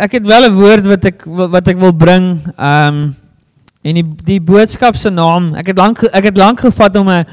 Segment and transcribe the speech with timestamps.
[0.00, 2.40] ek het wel 'n woord wat ek wat ek wil bring.
[2.56, 3.16] Ehm um,
[3.82, 7.26] en die die boodskap se naam, ek het lank ek het lank gevat om 'n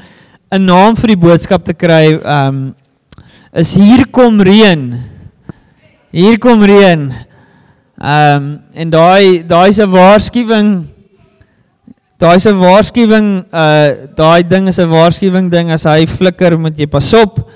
[0.52, 2.20] 'n naam vir die boodskap te kry.
[2.20, 2.74] Ehm um,
[3.52, 5.00] is hier kom reën.
[6.10, 7.12] Hier kom reën.
[8.00, 10.84] Ehm um, en daai daai is 'n waarskuwing.
[12.18, 16.78] Daai is 'n waarskuwing, uh daai ding is 'n waarskuwing ding as hy flikker moet
[16.78, 17.50] jy pas op.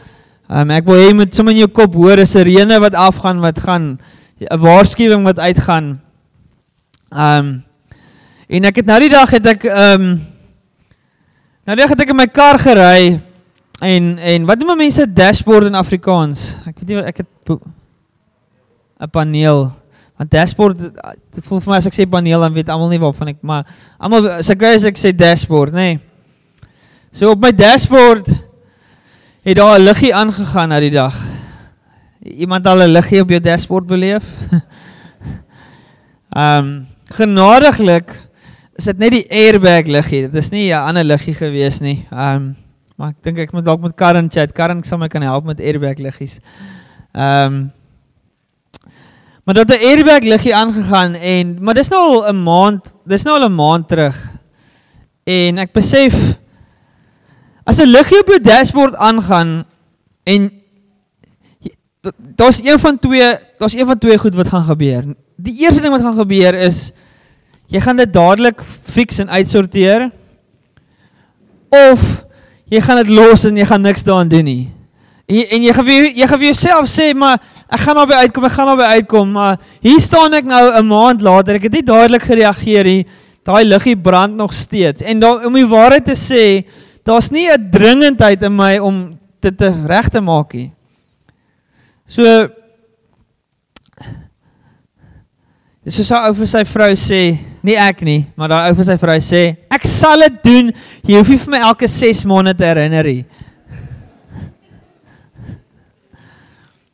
[0.48, 2.94] Ehm um, ek wil hê jy moet sommer in jou kop hoor 'n sirene wat
[2.94, 3.98] afgaan wat gaan
[4.38, 6.00] 'n waarskuwing wat uitgaan.
[7.10, 7.64] Ehm um,
[8.48, 10.08] en ek het nou die dag het ek ehm um,
[11.64, 13.20] nou die dag het ek in my kar gery
[13.80, 16.56] en en wat noem mense dashboard in Afrikaans?
[16.66, 17.28] Ek weet nie ek het
[19.02, 19.72] 'n paneel.
[20.16, 20.78] Want dashboard
[21.34, 23.66] dit voel vir my as ek sê paneel dan weet almal nie waarvan ek maar
[23.98, 25.98] almal sê so as ek sê dashboard, nê.
[25.98, 26.00] Nee.
[27.12, 28.28] So op my dashboard
[29.42, 31.41] het daar 'n liggie aangegaan na die dag.
[32.22, 34.24] Iemand al 'n liggie op jou dashboard beleef?
[36.32, 38.28] Ehm um, genadiglik
[38.74, 40.22] is dit net die airbag liggie.
[40.30, 42.06] Dit is nie 'n ander liggie gewees nie.
[42.10, 42.56] Ehm um,
[42.96, 44.52] maar ek dink ek moet dalk met Karen chat.
[44.52, 46.38] Karen sal my kan help met airbag liggies.
[47.12, 47.72] Ehm um,
[49.44, 53.40] Maar dat 'n airbag liggie aangegaan en maar dis nou al 'n maand, dis nou
[53.40, 54.32] al 'n maand terug.
[55.24, 56.38] En ek besef
[57.64, 59.64] as 'n liggie op jou dashboard aangaan
[60.22, 60.61] en
[62.10, 65.04] daar's een van twee, daar's een van twee goed wat gaan gebeur.
[65.36, 66.90] Die eerste ding wat gaan gebeur is
[67.70, 70.10] jy gaan dit dadelik fix en uitsorteer
[71.68, 72.24] of
[72.68, 74.72] jy gaan dit los en jy gaan niks daaraan doen nie.
[75.30, 77.38] En jy, en jy gaan vir jy gaan vir jouself sê maar
[77.70, 81.22] ek gaan naby uitkom, ek gaan naby uitkom, maar hier staan ek nou 'n maand
[81.22, 81.54] later.
[81.54, 83.06] Ek het nie dadelik gereageer nie.
[83.44, 85.02] Daai liggie brand nog steeds.
[85.02, 86.66] En daar om die waarheid te sê,
[87.04, 90.72] daar's nie 'n dringendheid in my om dit te reg te maak nie.
[92.12, 92.50] So
[95.82, 98.84] Dis so 'n ou vir sy vrou sê, nie ek nie, maar daai ou vir
[98.86, 100.68] sy vrou sê, ek sal dit doen.
[101.02, 103.24] Jy hoef nie vir my elke 6 maande te herinner nie.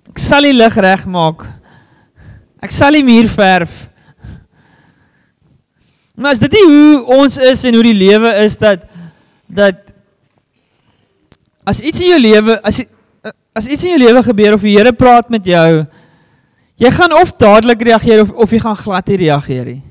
[0.08, 1.44] Ek sal die lig regmaak.
[2.64, 3.90] Ek sal die muur verf.
[6.16, 8.88] Maar as dit nie hoe ons is en hoe die lewe is dat
[9.46, 9.92] dat
[11.66, 12.80] as iets in jou lewe as
[13.58, 15.86] as iets in jou lewe gebeur of die Here praat met jou,
[16.78, 19.82] jy gaan of dadelik reageer of of jy gaan glad nie reageer nie.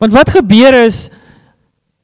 [0.00, 1.10] Want wat gebeur is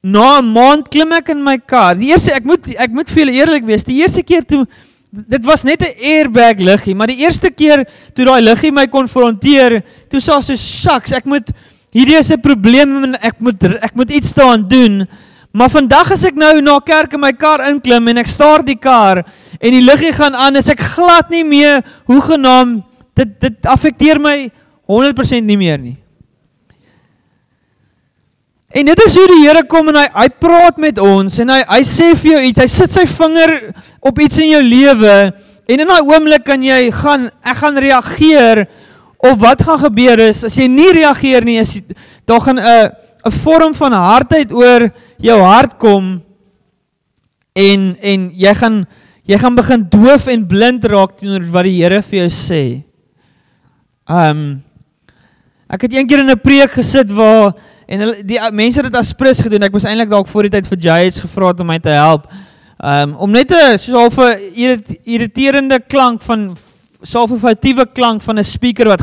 [0.02, 1.94] na 'n maand klim ek in my kar.
[1.94, 4.66] Die eerste ek moet ek moet vir julle eerlik wees, die eerste keer toe
[5.10, 9.82] dit was net 'n airbag liggie, maar die eerste keer toe daai liggie my konfronteer,
[10.08, 11.50] toe sê sy saks, ek moet
[11.92, 15.08] hierdie is 'n probleem en ek moet ek moet iets daaraan doen.
[15.58, 18.76] Maar vandag as ek nou na kerk in my kar inklim en ek staar die
[18.78, 19.24] kar
[19.58, 22.76] en die liggie gaan aan, is ek glad nie meer hoe genaam
[23.18, 24.36] dit dit affekteer my
[24.86, 25.96] 100% nie meer nie.
[28.70, 31.58] En dit is hoe die Here kom en hy hy praat met ons en hy
[31.72, 32.62] hy sê vir jou iets.
[32.62, 33.56] Hy sit sy vinger
[33.98, 38.68] op iets in jou lewe en in daai oomblik kan jy gaan ek gaan reageer
[39.18, 41.80] of wat gaan gebeur is as jy nie reageer nie is
[42.28, 46.22] daar gaan 'n 'n vorm van hardheid oor jou hart kom
[47.52, 48.86] en en jy gaan
[49.24, 52.84] jy gaan begin doof en blind raak teenoor wat die Here vir jou sê.
[54.08, 54.62] Um
[55.68, 57.54] ek het eendag in 'n preek gesit waar
[57.88, 59.64] En hulle die mense het dit as prins gedoen.
[59.64, 62.26] Ek moes eintlik dalk voor die tyd vir Jayes gevra het om my te help.
[62.84, 66.56] Um om net 'n soos half 'n irriterende klank van
[67.02, 69.00] self 'n foutiewe klank van 'n speaker wat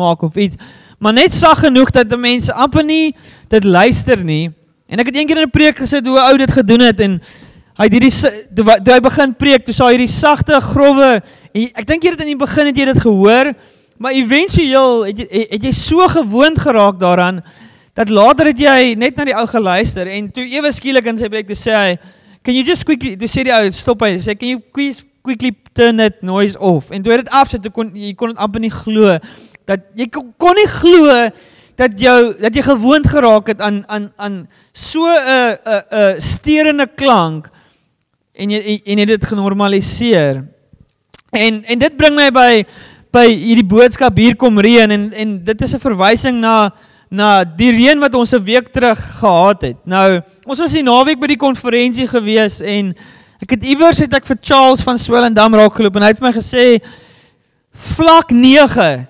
[0.00, 0.56] maak of iets.
[0.98, 3.14] Maar net sag genoeg dat die mense amper nie
[3.48, 4.50] dit luister nie.
[4.88, 7.20] En ek het eendag in 'n preek gesit hoe ou dit gedoen het en
[7.78, 8.14] hy het hierdie
[8.54, 11.22] toe hy begin preek, toe sa hierdie sagte, grouwe
[11.54, 13.54] ek dink jy het in die begin het jy dit gehoor,
[13.98, 17.42] maar éventueel het jy het jy so gewoond geraak daaraan
[17.98, 21.30] dat later het jy net na die ou geluister en toe ewe skielik in sy
[21.32, 21.96] preek te sê hy
[22.46, 25.52] can you just quickly to sê die ou stop hy sê can you quickly quickly
[25.74, 28.62] turn that noise off en toe het dit afsit toe kon jy kon dit amper
[28.62, 29.18] nie glo
[29.68, 31.16] dat jy kon, kon nie glo
[31.78, 34.36] dat jou dat jy gewoond geraak het aan aan aan
[34.72, 37.50] so 'n 'n 'n sterende klank
[38.34, 40.44] en jy en jy dit genormaliseer
[41.30, 42.66] en en dit bring my by
[43.12, 46.70] by hierdie boodskap hier kom reën en en dit is 'n verwysing na
[47.10, 49.76] na die reën wat ons 'n week terug gehad het.
[49.84, 52.94] Nou, ons was die naweek by die konferensie gewees en
[53.40, 56.32] ek het iewers het ek vir Charles van Swellendam raak geloop en hy het my
[56.32, 56.80] gesê
[57.72, 59.08] vlak 9.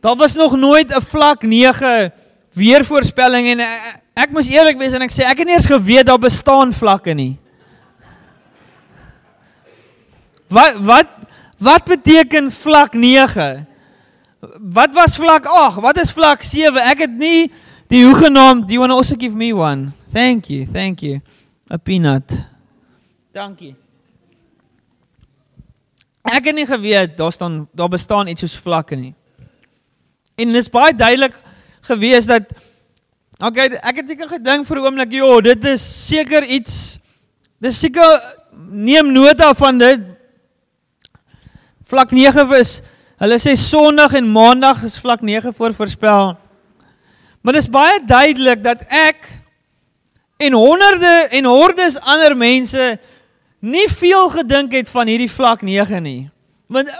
[0.00, 2.12] Daar was nog nooit 'n vlak 9
[2.52, 6.06] weervoorspelling en ek, ek moes eerlik wees en ek sê ek het nie eens geweet
[6.06, 7.36] daar bestaan vlakke nie.
[10.48, 11.08] Wat wat
[11.58, 13.66] wat beteken vlak 9?
[14.60, 15.80] Wat was vlak 8?
[15.80, 16.82] Wat is vlak 7?
[16.82, 17.52] Ek het nie
[17.88, 19.92] die hoegenaamd, do you want to also give me one?
[20.12, 21.20] Thank you, thank you.
[21.70, 22.32] A peanut.
[23.32, 23.74] Dankie.
[26.26, 29.14] Ek het nie geweet daar staan daar bestaan iets soos vlakke nie.
[30.36, 31.36] En dit is baie duidelik
[31.88, 32.50] gewees dat
[33.40, 36.98] okay, ek het seker gedink vir 'n oomblik, joh, dit is seker iets
[37.58, 38.20] dis seker
[38.68, 40.00] neem nota van dit.
[41.88, 42.82] Vlak 9 is
[43.16, 46.36] hulle sê Sondag en Maandag is vlak 9 voor voorspel.
[47.40, 49.24] Maar dit is baie duidelik dat ek
[50.36, 52.98] en honderde en hordes ander mense
[53.60, 56.28] nie veel gedink het van hierdie vlak 9 nie.
[56.68, 56.92] Want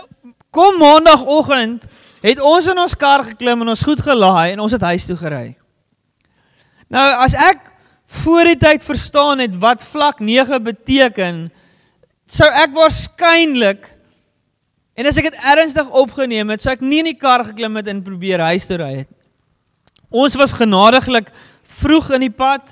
[0.49, 1.85] kom maandagooggend
[2.21, 5.17] het ons in ons kar geklim en ons goed gelaai en ons het huis toe
[5.19, 5.55] gery.
[6.93, 7.61] Nou as ek
[8.23, 11.47] voor die tyd verstaan het wat vlak 9 beteken,
[12.27, 13.89] sou ek waarskynlik
[14.97, 17.91] en as ek dit ernstig opgeneem het, sou ek nie in die kar geklim het
[17.91, 19.11] en probeer huis toe ry het.
[20.09, 21.29] Ons was genadiglik
[21.77, 22.71] vroeg in die pad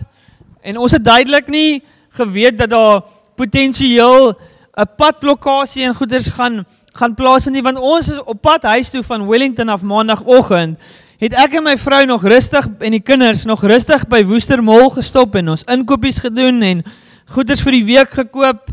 [0.65, 1.83] en ons het duidelik nie
[2.15, 3.03] geweet dat daar
[3.35, 4.33] potensieel
[4.75, 6.65] 'n padblokkade en goeders gaan
[6.95, 10.79] gaan plaasvind nie want ons is op pad huis toe van Wellington af maandagooggend
[11.19, 14.87] het ek en my vrou nog rustig en die kinders nog rustig by Woester Mall
[14.93, 16.83] gestop en ons inkopies gedoen en
[17.35, 18.71] goeders vir die week gekoop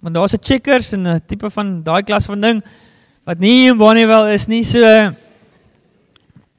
[0.00, 2.62] want daar's 'n checkers en 'n tipe van daai klas van ding
[3.24, 4.80] wat nie in Bonnievale is nie so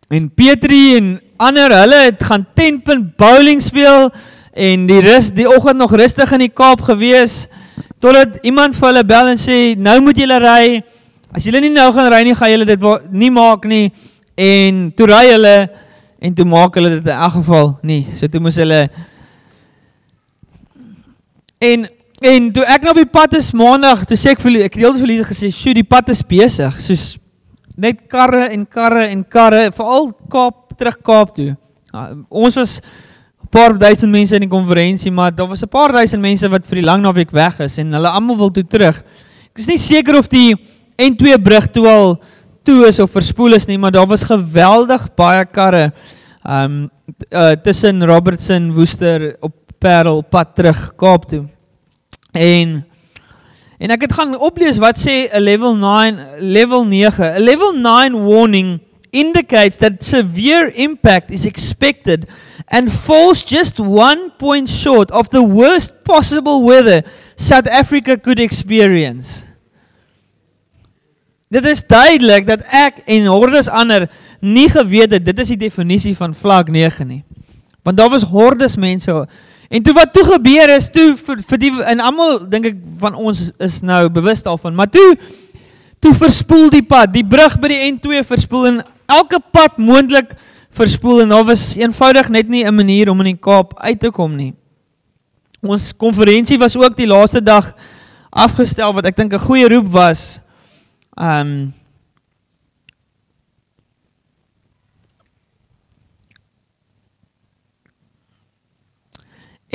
[0.09, 4.11] en Petri en ander hulle het gaan 10 punt bowling speel
[4.53, 7.47] en die rus die oggend nog rustig in die Kaap gewees
[8.05, 10.67] totdat iemand vir hulle bel en sê nou moet julle ry.
[11.33, 13.89] As julle nie nou gaan ry nie, gaan julle dit nie maak nie.
[14.37, 15.55] En toe ry hulle
[16.21, 18.03] en toe maak hulle dit in elk geval nie.
[18.13, 18.85] So toe moes hulle
[21.65, 21.87] en
[22.25, 25.01] en toe ek nou op die pad is maandag, toe sê ek vir ek het
[25.01, 27.17] vir Lise gesê, "Sjoe, die pad is besig." Soos
[27.77, 31.55] net karre en karre en karre, veral Kaap terug Kaap toe.
[31.93, 32.81] Uh, ons was
[33.45, 36.65] 'n paar duisend mense in die konferensie, maar daar was 'n paar duisend mense wat
[36.65, 38.97] vir die lang naweek weg is en hulle almal wil toe terug.
[39.53, 40.55] Ek is nie seker of die
[40.97, 42.19] N2 brug toe al
[42.63, 45.93] toe is of verspoel is nie, maar daar was geweldig baie karre
[46.43, 46.89] um
[47.31, 51.45] uh, tussen Robertson, Woester op Parel pad terug Kaap toe.
[52.33, 52.85] En
[53.77, 58.25] en ek het gaan oplees wat sê 'n level 9 level 9 'n level 9
[58.25, 58.79] warning
[59.15, 62.27] indicates that severe impact is expected
[62.67, 67.03] and falls just one point short of the worst possible weather
[67.35, 69.47] South Africa could experience.
[71.47, 74.09] Dit is duidelik dat ek en hordes ander
[74.41, 77.23] nie geweet het dit is die definisie van vlak 9 nie.
[77.85, 79.13] Want daar was hordes mense
[79.69, 83.15] en toe wat toe gebeur is toe vir, vir die en almal dink ek van
[83.15, 85.15] ons is nou bewus daarvan, maar toe
[85.99, 90.35] toe verspoel die pad, die brug by die N2 verspoel en elke pad moontlik
[90.75, 94.11] verspoel en daar was eenvoudig net nie 'n manier om in die Kaap uit te
[94.11, 94.53] kom nie.
[95.61, 97.73] Ons konferensie was ook die laaste dag
[98.29, 100.39] afgestel wat ek dink 'n goeie roep was.
[101.17, 101.73] Um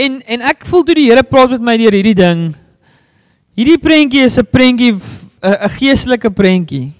[0.01, 2.55] En en ek voel toe die Here praat met my deur hierdie ding.
[3.59, 4.95] Hierdie prentjie is 'n prentjie
[5.43, 6.93] 'n geestelike prentjie.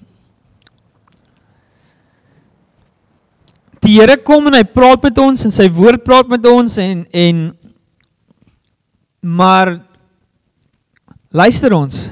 [3.81, 7.05] Die Here kom en hy praat met ons en sy woord praat met ons en
[7.11, 7.39] en
[9.21, 9.75] maar
[11.29, 12.09] luister ons.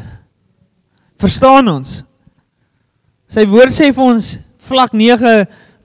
[1.18, 2.04] Verstaan ons?
[3.30, 4.32] Sy woord sê vir ons
[4.70, 5.34] vlak 9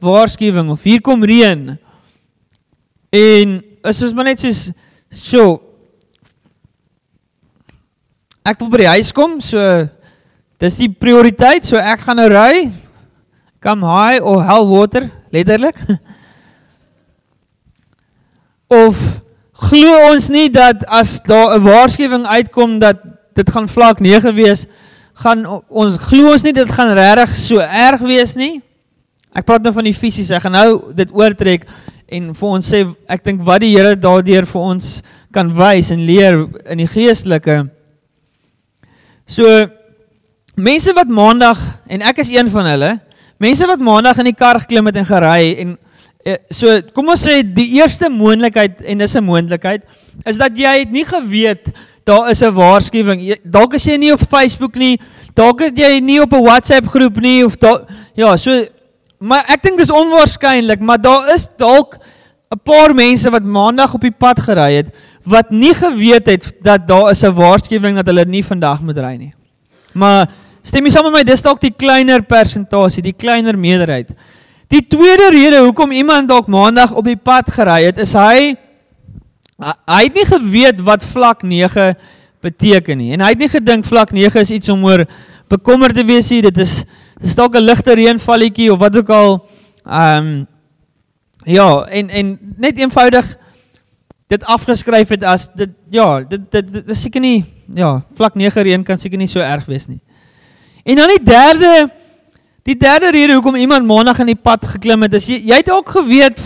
[0.05, 1.75] waarskuwing of hier kom reën.
[3.13, 4.67] En is ons maar net soos
[5.09, 5.61] so
[8.45, 9.61] ek wil by die huis kom, so
[10.63, 12.71] dis die prioriteit, so ek gaan nou ry.
[13.65, 15.79] Come high or hell water letterlik.
[18.85, 18.99] Of
[19.71, 22.99] glo ons nie dat as daar 'n waarskuwing uitkom dat
[23.35, 24.67] dit gaan vlak 9 wees,
[25.15, 28.63] gaan ons glo ons nie dit gaan regtig so erg wees nie.
[29.35, 31.67] Ek praat nou van die fisies, ek gaan nou dit oortrek
[32.07, 35.03] en vir ons sê ek dink wat die Here daardeur vir ons
[35.35, 37.65] kan wys en leer in die geestelike.
[39.27, 39.67] So
[40.55, 43.01] mense wat maandag en ek is een van hulle,
[43.43, 45.73] Mense wat maandag in die kar geklim het en gery en
[46.25, 49.83] eh, so kom ons sê die eerste moontlikheid en dis 'n moontlikheid
[50.25, 51.73] is dat jy het nie geweet
[52.05, 53.39] daar is 'n waarskuwing.
[53.45, 55.01] Dalk is jy nie op Facebook nie,
[55.35, 57.85] dalk is jy nie op 'n WhatsApp groep nie of daar
[58.15, 58.67] ja, so
[59.19, 61.99] maar ek dink dis onwaarskynlik, maar daar is dalk
[62.53, 64.95] 'n paar mense wat maandag op die pad gery het
[65.25, 69.17] wat nie geweet het dat daar is 'n waarskuwing dat hulle nie vandag moet ry
[69.17, 69.35] nie.
[69.93, 70.29] Maar
[70.65, 74.15] stem jy saam met my dis dalk die kleiner persentasie, die kleiner meerderheid.
[74.73, 78.55] Die tweede rede hoekom iemand dalk maandag op die pad gery het, is hy
[79.61, 81.93] hy het nie geweet wat vlak 9
[82.43, 83.13] beteken nie.
[83.15, 85.05] En hy het nie gedink vlak 9 is iets om oor
[85.53, 86.43] bekommerd te wees nie.
[86.45, 86.83] Dit is
[87.21, 89.47] dis dalk 'n ligte reënvalletjie of wat ook al.
[89.87, 90.47] Ehm um,
[91.45, 93.37] ja, en en net eenvoudig
[94.27, 97.45] dit afgeskryf het as dit ja, dit dit, dit is seker nie
[97.75, 100.01] ja, vlak 9 reën kan seker nie so erg wees nie.
[100.85, 101.89] En dan die derde
[102.65, 105.69] die derde rede hoekom iemand maandag in die pad geklim het, is jy, jy het
[105.71, 106.41] ook geweet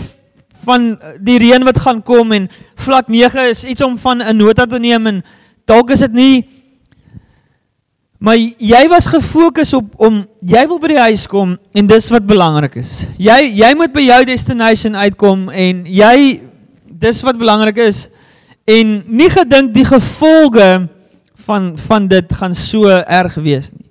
[0.67, 0.89] van
[1.23, 4.79] die reën wat gaan kom en vlak 9 is iets om van 'n nota te
[4.79, 5.21] neem en
[5.65, 6.35] dalk is dit nie
[8.19, 12.27] maar jy was gefokus op om jy wil by die huis kom en dis wat
[12.27, 13.07] belangrik is.
[13.17, 16.41] Jy jy moet by jou destination uitkom en jy
[16.99, 18.09] dis wat belangrik is
[18.67, 20.89] en nie gedink die gevolge
[21.47, 23.88] van van dit gaan so erg wees nie.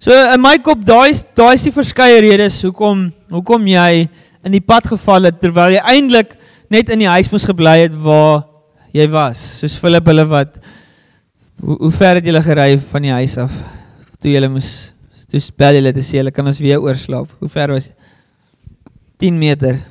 [0.00, 4.06] So in my kop daai daai is die verskeie redes hoekom hoekom jy
[4.48, 6.38] in die pad geval het terwyl jy eintlik
[6.72, 8.46] net in die huis moes gebly het waar
[8.96, 9.42] jy was.
[9.60, 10.56] Soos Philip hulle wat
[11.60, 13.52] hoe, hoe ver het julle gery van die huis af
[14.16, 14.70] toe julle moes
[15.28, 17.36] toe spel julle te sê hulle kan ons weer oorslaap.
[17.36, 17.92] Hoe ver was
[19.20, 19.82] 10 meter.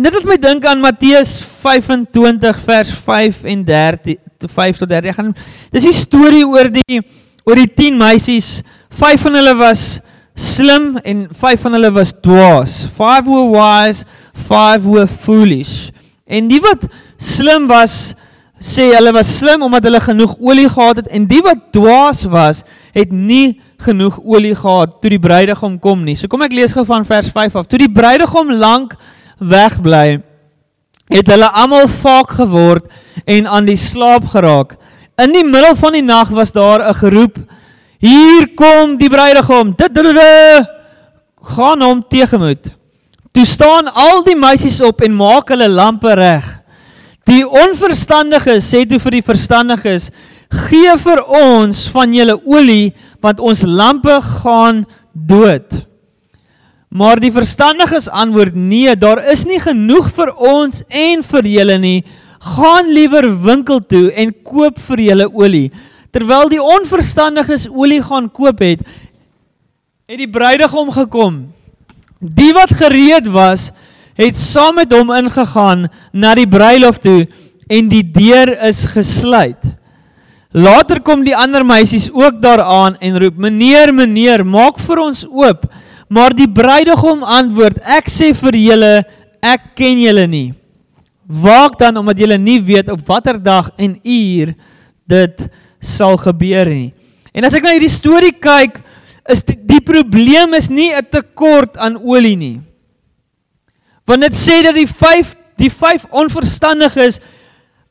[0.00, 4.88] En dit het my dink aan Matteus 25 vers 5 en 13 tot 5 tot
[4.88, 5.10] 13.
[5.10, 5.34] Ek gaan
[5.74, 7.02] dis die storie oor die
[7.44, 8.48] oor die 10 meisies
[8.96, 9.82] Vyf van hulle was
[10.32, 12.78] slim en vyf van hulle was dwaas.
[12.96, 15.90] Five were wise, five were foolish.
[16.24, 16.88] En die wat
[17.20, 18.14] slim was,
[18.56, 22.64] sê hulle was slim omdat hulle genoeg olie gehad het en die wat dwaas was,
[22.96, 26.16] het nie genoeg olie gehad toe die bruidegom kom nie.
[26.16, 27.68] So kom ek lees gou van vers 5 af.
[27.68, 28.96] Toe die bruidegom lank
[29.40, 30.20] wegbly,
[31.10, 32.86] het hulle almal vaak geword
[33.26, 34.76] en aan die slaap geraak.
[35.20, 37.36] In die middel van die nag was daar 'n geroep
[38.00, 39.74] Hier kom die bruidegom.
[41.40, 42.70] Gaan hom tegemoet.
[43.30, 46.46] Toe staan al die meisies op en maak hulle lampe reg.
[47.28, 50.08] Die onverstandiges sê toe vir die verstandiges:
[50.48, 55.89] "Gee vir ons van julle olie, want ons lampe gaan dood."
[56.90, 62.04] Maar die verstandiges antwoord: "Nee, daar is nie genoeg vir ons en vir julle nie.
[62.40, 65.70] Gaan liewer winkel toe en koop vir julle olie."
[66.10, 68.80] Terwyl die onverstandiges olie gaan koop het,
[70.08, 71.52] het die bruidegom gekom.
[72.18, 73.70] Die wat gereed was,
[74.18, 77.28] het saam met hom ingegaan na die bruilof toe
[77.70, 79.62] en die deur is gesluit.
[80.50, 85.70] Later kom die ander meisies ook daaraan en roep: "Meneer, meneer, maak vir ons oop."
[86.10, 89.04] Maar die bruidegom antwoord: "Ek sê vir julle,
[89.40, 90.52] ek ken julle nie.
[91.26, 94.54] Waak dan omdat julle nie weet op watter dag en uur
[95.06, 95.48] dit
[95.80, 96.92] sal gebeur nie.
[97.32, 98.80] En as ek na hierdie storie kyk,
[99.30, 102.60] is die, die probleem is nie 'n tekort aan olie nie.
[104.04, 107.20] Want dit sê dat die 5 die 5 onverstandiges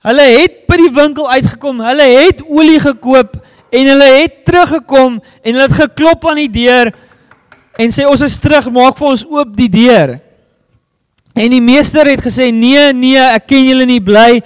[0.04, 3.38] hulle het by die winkel uitgekom, hulle het olie gekoop
[3.72, 6.92] en hulle het teruggekom en hulle het geklop aan die deur
[7.80, 10.18] en sê ons is terug, maak vir ons oop die deur.
[11.40, 14.42] En die meester het gesê nee, nee, ek ken julle nie, bly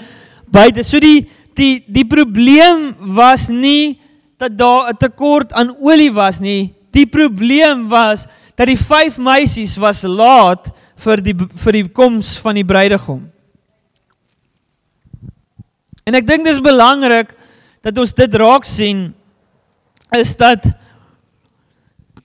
[0.54, 0.86] buite.
[0.86, 1.26] So die
[1.58, 4.00] die die probleem was nie
[4.42, 6.74] dat daar 'n tekort aan olie was nie.
[6.92, 12.56] Die probleem was dat die vyf meisies was laat vir die vir die koms van
[12.56, 13.30] die bruidegom.
[16.06, 17.34] En ek dink dis belangrik
[17.82, 19.14] dat ons dit raak sien
[20.12, 20.66] is dat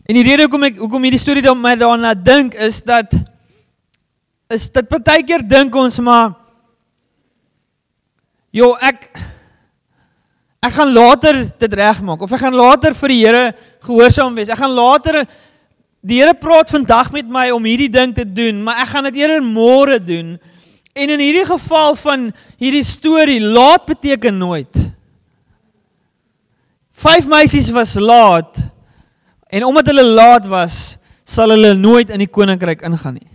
[0.08, 3.12] en die rede hoekom ek hoekom hierdie storie dan my daarna dink is dat
[4.48, 6.36] is dit baie keer dink ons maar
[8.54, 9.10] Jo, ek
[10.64, 13.42] ek gaan later dit regmaak of ek gaan later vir die Here
[13.84, 14.48] gehoorsaam wees.
[14.50, 15.20] Ek gaan later
[16.00, 19.20] die Here praat vandag met my om hierdie ding te doen, maar ek gaan dit
[19.20, 20.36] eerder môre doen.
[20.96, 24.80] En in hierdie geval van hierdie storie, laat beteken nooit.
[26.98, 28.58] Vyf meisies was laat
[29.48, 33.28] en omdat hulle laat was, sal hulle nooit in die koninkryk ingaan nie.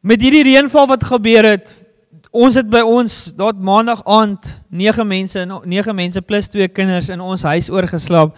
[0.00, 1.74] Met hierdie reënval wat gebeur het,
[2.30, 7.20] ons het by ons daar maandag aand 9 mense 9 mense plus twee kinders in
[7.24, 8.36] ons huis oorgeslaap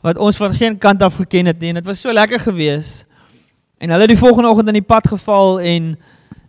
[0.00, 3.04] wat ons van geen kant af geken het nie en dit was so lekker geweest.
[3.78, 5.96] En hulle het die volgende oggend in die pad geval en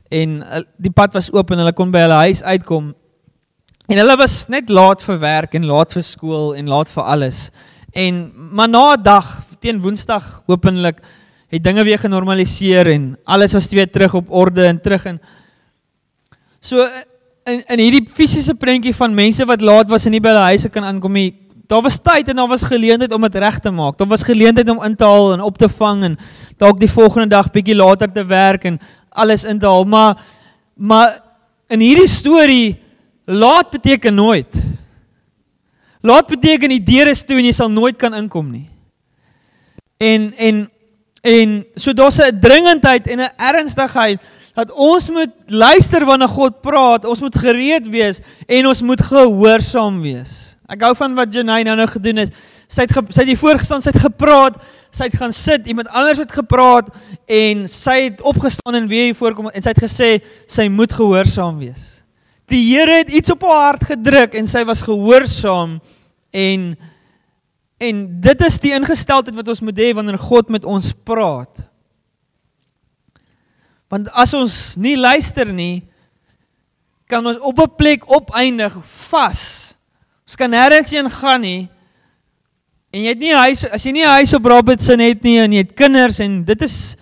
[0.10, 2.94] en eh, die pad was oop en hulle kon by hulle huis uitkom.
[3.90, 7.50] En hulle was net laat vir werk en laat vir skool en laat vir alles.
[7.92, 11.02] En maar na 'n dag teen Woensdag hopelik
[11.48, 15.22] het dinge weer genormaliseer en alles was weer terug op orde en terug en
[16.60, 16.84] So
[17.48, 20.70] in in hierdie fisiese prentjie van mense wat laat was en nie by hulle huise
[20.70, 21.32] kan aankom nie.
[21.70, 23.98] Daar was tyd en daar was geleentheid om dit reg te maak.
[23.98, 26.18] Daar was geleentheid om in te haal en op te vang en
[26.58, 28.80] dalk die volgende dag bietjie later te werk en
[29.10, 29.86] alles in te haal.
[29.86, 30.20] Maar
[30.76, 31.20] maar
[31.68, 32.80] in hierdie storie
[33.26, 34.62] laat beteken nooit.
[36.02, 38.68] Laat beteken die deure is toe en jy sal nooit kan inkom nie.
[40.00, 40.68] En en
[41.22, 44.22] en so daar's 'n dringendheid en 'n ernstigheid
[44.54, 50.02] dat ons moet luister wanneer God praat, ons moet gereed wees en ons moet gehoorsaam
[50.02, 50.58] wees.
[50.68, 52.34] Ek hou van wat Janine nou nou gedoen het.
[52.68, 54.60] Sy het ge, sy het hier voorgestaan, sy het gepraat,
[54.92, 56.92] sy het gaan sit, iemand anders het gepraat
[57.26, 60.10] en sy het opgestaan en weer hier voorkom en sy het gesê
[60.46, 61.99] sy moet gehoorsaam wees.
[62.50, 65.80] Die Here het iets op haar hart gedruk en sy was gehoorsaam
[66.32, 66.78] en
[67.80, 71.64] En dit is die ingesteldheid wat ons moet hê wanneer God met ons praat.
[73.90, 75.88] Want as ons nie luister nie,
[77.10, 78.76] kan ons op 'n plek opeindig
[79.10, 79.74] vas.
[80.28, 81.70] Ons kan nêrens heen gaan nie.
[82.92, 85.52] En jy het nie huis as jy nie 'n huis op Robertson het nie en
[85.52, 86.98] jy het kinders en dit is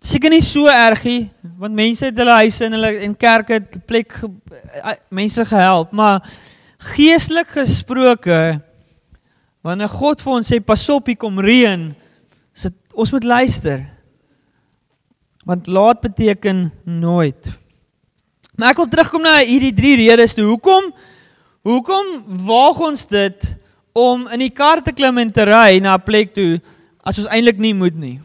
[0.00, 4.16] seker nie so erg nie, want mense het hulle huise en hulle en kerke plek
[5.10, 6.24] mense gehelp, maar
[6.78, 8.60] geestelik gesproke
[9.60, 11.90] Wanneer God vir ons sê pas op hier kom reën,
[12.56, 13.82] sit ons moet luister.
[15.44, 17.50] Want laat beteken nooit.
[18.56, 20.46] Maar ek wil terugkom na hierdie drie redes toe.
[20.48, 20.90] Hoekom
[21.68, 22.06] hoekom
[22.48, 23.50] waag ons dit
[23.92, 26.60] om in die kar te klim en te ry na 'n plek toe
[27.04, 28.20] as ons eintlik nie moet nie?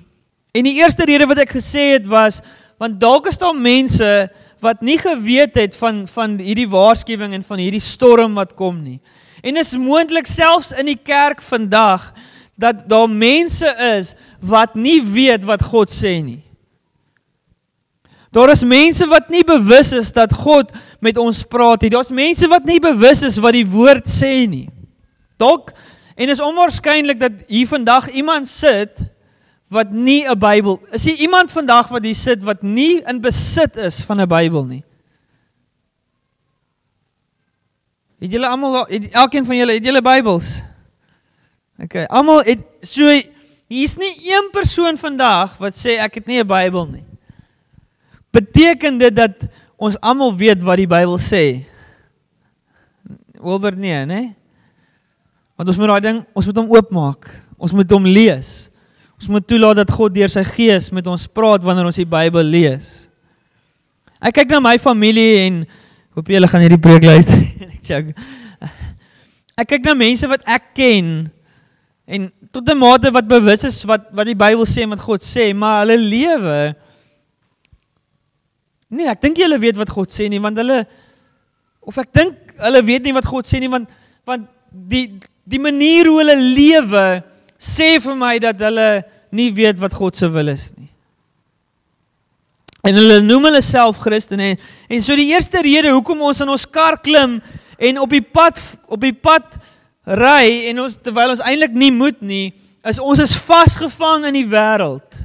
[0.56, 2.40] En die eerste rede wat ek gesê het was
[2.80, 4.08] want dalk is daar mense
[4.64, 9.00] wat nie geweet het van van hierdie waarskuwing en van hierdie storm wat kom nie.
[9.44, 12.10] En is moontlik selfs in die kerk vandag
[12.60, 16.42] dat daar mense is wat nie weet wat God sê nie.
[18.36, 21.92] Daar is mense wat nie bewus is dat God met ons praat nie.
[21.92, 24.68] Daar's mense wat nie bewus is wat die woord sê nie.
[25.40, 25.72] Dalk
[26.16, 29.04] en is onwaarskynlik dat hier vandag iemand sit
[29.68, 30.82] wat nie 'n Bybel.
[30.92, 34.66] Is hier iemand vandag wat hier sit wat nie in besit is van 'n Bybel
[34.66, 34.84] nie?
[38.20, 40.62] Het julle almal elkeen van julle het julle Bybels?
[41.78, 43.04] OK, almal het so
[43.68, 47.04] hier's nie een persoon vandag wat sê ek het nie 'n Bybel nie.
[48.32, 51.66] Beteken dit dat ons almal weet wat die Bybel sê?
[53.42, 54.36] Wilbert nee, né?
[55.56, 57.30] Want ons moet daai ding, ons moet hom oopmaak.
[57.58, 58.70] Ons moet hom lees.
[59.16, 62.44] Ons moet toelaat dat God deur sy gees met ons praat wanneer ons die Bybel
[62.44, 63.08] lees.
[64.20, 65.62] Ek kyk na my familie en
[66.16, 67.40] hoop julle gaan hierdie preek luister.
[67.86, 68.12] Ek
[69.56, 71.30] ek kyk na mense wat ek ken
[72.12, 75.24] en tot 'n mate wat bewus is wat wat die Bybel sê en wat God
[75.24, 76.76] sê, maar hulle lewe
[78.96, 80.84] Nee, ek dink julle weet wat God sê nie want hulle
[81.82, 83.90] of ek dink hulle weet nie wat God sê nie want
[84.28, 85.08] want die
[85.46, 87.06] die manier hoe hulle lewe
[87.66, 88.90] sê vir my dat hulle
[89.36, 90.90] nie weet wat God se wil is nie.
[92.86, 96.52] En hulle noem hulle self Christene en, en so die eerste rede hoekom ons in
[96.54, 97.40] ons kar klim
[97.82, 99.58] en op die pad op die pad
[100.06, 102.52] ry en ons terwyl ons eintlik nie moet nie,
[102.86, 105.24] is ons is vasgevang in die wêreld.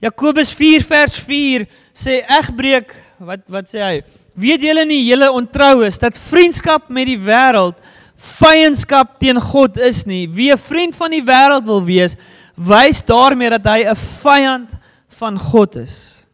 [0.00, 4.00] Jakobus 4 vers 4 sê egbreek wat wat sê hy?
[4.36, 7.76] Weet julle nie julle ontrou is dat vriendskap met die wêreld
[8.16, 10.26] vyandskap teen God is nie.
[10.28, 12.16] Wie 'n vriend van die wêreld wil wees,
[12.56, 14.70] wys daarmee dat hy 'n vyand
[15.08, 16.26] van God is.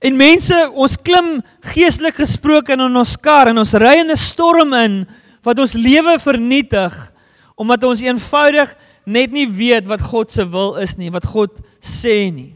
[0.00, 4.72] En mense, ons klim geestelik gesproke in ons kar en ons ry in 'n storm
[4.74, 5.06] in
[5.42, 7.12] wat ons lewe vernietig
[7.56, 8.74] omdat ons eenvoudig
[9.06, 12.52] net nie weet wat God se wil is nie, wat God sê nie.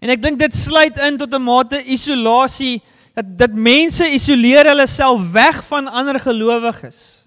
[0.00, 2.82] En ek dink dit sluit in tot 'n mate isolasie
[3.16, 7.24] dat dat mense isoleer hulle self weg van ander gelowiges.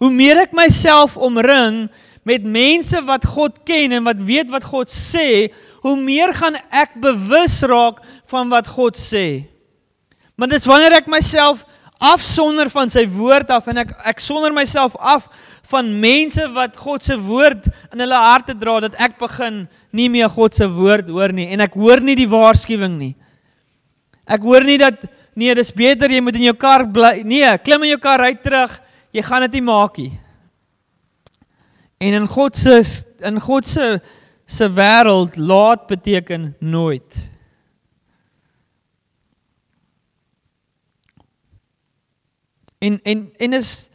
[0.00, 1.84] Hoe meer ek myself omring
[2.24, 5.52] met mense wat God ken en wat weet wat God sê,
[5.84, 9.44] hoe meer gaan ek bewus raak van wat God sê.
[10.38, 11.66] Maar dis wanneer ek myself
[12.02, 15.28] afsonder van sy woord af en ek ek sonder myself af
[15.70, 20.32] van mense wat God se woord in hulle harte dra dat ek begin nie meer
[20.32, 23.14] God se woord hoor nie en ek hoor nie die waarskuwing nie.
[24.32, 25.04] Ek hoor nie dat
[25.36, 27.20] nee, dis beter jy moet in jou kar bly.
[27.28, 28.74] Nee, klim in jou kar ry terug.
[29.12, 30.12] Jy gaan dit nie maak nie.
[32.02, 32.80] En in God se
[33.22, 34.00] in God se
[34.46, 37.20] se wêreld laat beteken nooit.
[42.82, 43.90] En en en is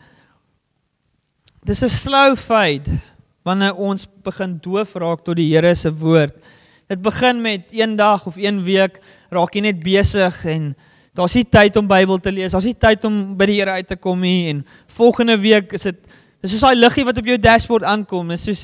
[1.67, 2.99] dis 'n slow fade
[3.43, 6.35] wanneer ons begin doof raak tot die Here se woord.
[6.87, 10.69] Dit begin met een dag of een week raak jy net besig en
[11.17, 13.89] daar's nie tyd om Bybel te lees, daar's nie tyd om by die Here uit
[13.89, 14.61] te kom nie en
[14.95, 15.97] volgende week is dit
[16.39, 18.63] dis soos daai liggie wat op jou dashboard aankom, is soos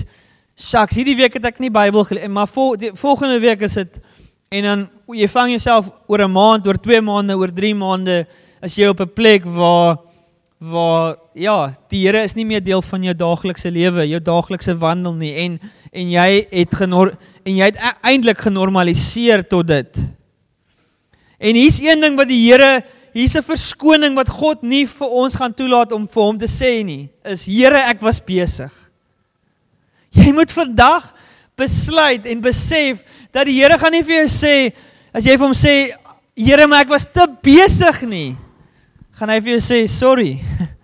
[0.55, 3.99] shucks, hierdie week het ek nie Bybel gelees, maar vol, die, volgende week is dit
[4.55, 4.87] en dan
[5.19, 8.23] jy vang jouself oor 'n maand, oor 2 maande, oor 3 maande
[8.61, 9.97] as jy op 'n plek waar
[10.63, 15.15] waar ja, die Here is nie meer deel van jou daaglikse lewe, jou daaglikse wandel
[15.19, 15.59] nie en
[15.91, 17.11] en jy het genor
[17.43, 20.03] en jy het e eintlik genormaliseer tot dit.
[21.43, 25.35] En hier's een ding wat die Here, hier's 'n verskoning wat God nie vir ons
[25.35, 28.71] gaan toelaat om vir hom te sê nie, is Here, ek was besig.
[30.11, 31.13] Jy moet vandag
[31.55, 34.73] besluit en besef dat die Here gaan nie vir jou sê
[35.13, 35.95] as jy vir hom sê
[36.35, 38.35] Here, maar ek was te besig nie.
[39.13, 40.39] Gaan hy vir jou sê sorry.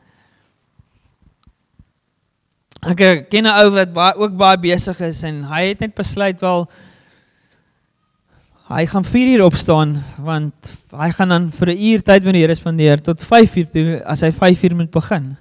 [2.80, 6.40] Ek ken 'n ou wat baie ook baie besig is en hy het net besluit
[6.40, 6.70] wel
[8.70, 12.42] hy gaan 4 uur opstaan want hy gaan dan vir 'n uur tyd met die
[12.42, 15.38] Here spandeer tot 5 uur toe as hy 5 uur moet begin.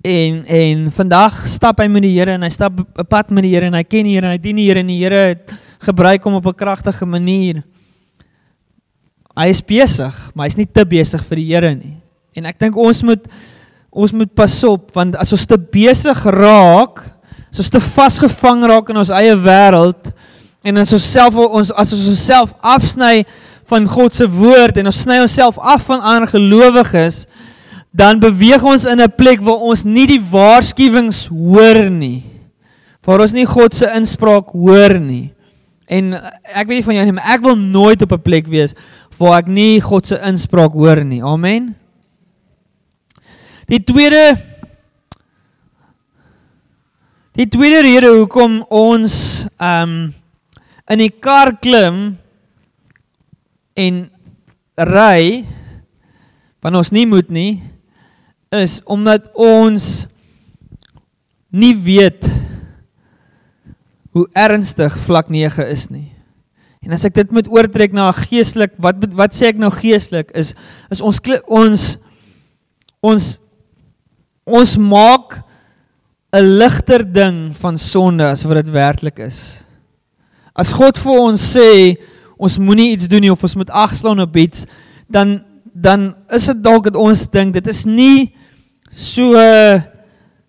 [0.00, 3.52] En en vandag stap hy met die Here en hy stap 'n pad met die
[3.52, 5.36] Here en hy ken die Here en hy dien die Here en die Here
[5.78, 7.62] gebruik hom op 'n kragtige manier.
[9.36, 12.00] Hy is besig, maar hy's nie te besig vir die Here nie.
[12.34, 13.28] En ek dink ons moet
[13.90, 17.02] ons moet pas op want as ons te besig raak,
[17.50, 20.12] as ons te vasgevang raak in ons eie wêreld
[20.66, 23.24] en as ons self ons as ons onsself afsny
[23.68, 27.26] van God se woord en ons sny onsself af van ander gelowiges,
[27.92, 32.24] dan beweeg ons in 'n plek waar ons nie die waarskuwings hoor nie.
[33.04, 35.32] Waar ons nie God se inspraak hoor nie.
[35.88, 36.14] En
[36.54, 38.74] ek weet nie van jou nie, maar ek wil nooit op 'n plek wees
[39.18, 41.22] waar ek nie God se inspraak hoor nie.
[41.22, 41.74] Amen.
[43.68, 44.38] Die tweede
[47.36, 50.14] Die tweede rede hoekom ons ehm um,
[50.88, 52.16] in die kar klim
[53.76, 53.96] en
[54.80, 55.44] ry
[56.64, 57.60] van ons nie moet nie
[58.56, 60.08] is omdat ons
[61.52, 62.24] nie weet
[64.16, 66.08] hoe ernstig vlak 9 is nie.
[66.80, 70.56] En as ek dit moet oortrek na geestelik, wat wat sê ek nou geestelik is
[70.88, 71.84] is ons ons
[73.04, 73.28] ons
[74.48, 75.42] ons maak
[76.32, 79.64] 'n ligter ding van sonde as wat dit werklik is.
[80.52, 81.96] As God vir ons sê
[82.38, 84.66] ons moenie iets doen nie of ons moet agslaan op iets,
[85.08, 85.44] dan
[85.78, 88.32] dan is dit dalk dat ons dink dit is nie
[88.90, 89.38] so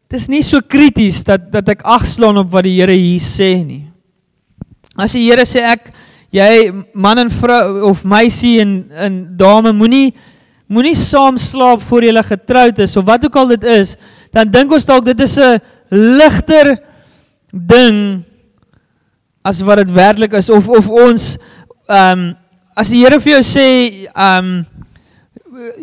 [0.09, 3.63] dit is nie so krities dat dat ek agslaan op wat die Here hier sê
[3.63, 3.85] nie.
[4.97, 5.91] As die Here sê ek
[6.33, 10.15] jy man en vrou of meisie en en dame moenie
[10.69, 13.95] moenie saam slaap voor jy getroud is of wat ook al dit is,
[14.31, 16.77] dan dink ons dalk dit is 'n ligter
[17.51, 18.23] ding
[19.41, 20.49] as wat dit werklik is.
[20.49, 21.37] Of of ons
[21.87, 22.35] ehm um,
[22.75, 23.67] as die Here vir jou sê
[24.13, 24.65] ehm um,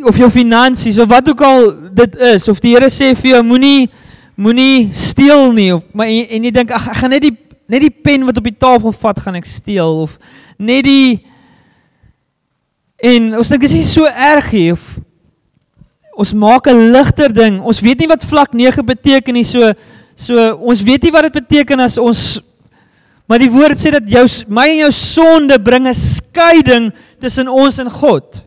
[0.09, 2.49] of jou finansies of wat ook al dit is.
[2.49, 3.88] Of die Here sê vir jou moenie
[4.37, 5.72] moenie steel nie.
[5.75, 8.37] Of maar en, en jy dink ag ek gaan net die net die pen wat
[8.38, 10.03] op die tafel vat gaan ek steel.
[10.07, 10.18] Of
[10.59, 11.25] net die
[12.96, 14.85] En ons dink dit is so erg nie of
[16.16, 17.61] ons maak 'n ligter ding.
[17.61, 19.44] Ons weet nie wat vlak 9 beteken nie.
[19.44, 19.72] So
[20.14, 22.40] so ons weet nie wat dit beteken as ons
[23.28, 27.78] maar die woord sê dat jou my en jou sonde bring 'n skeiding tussen ons
[27.78, 28.42] en God.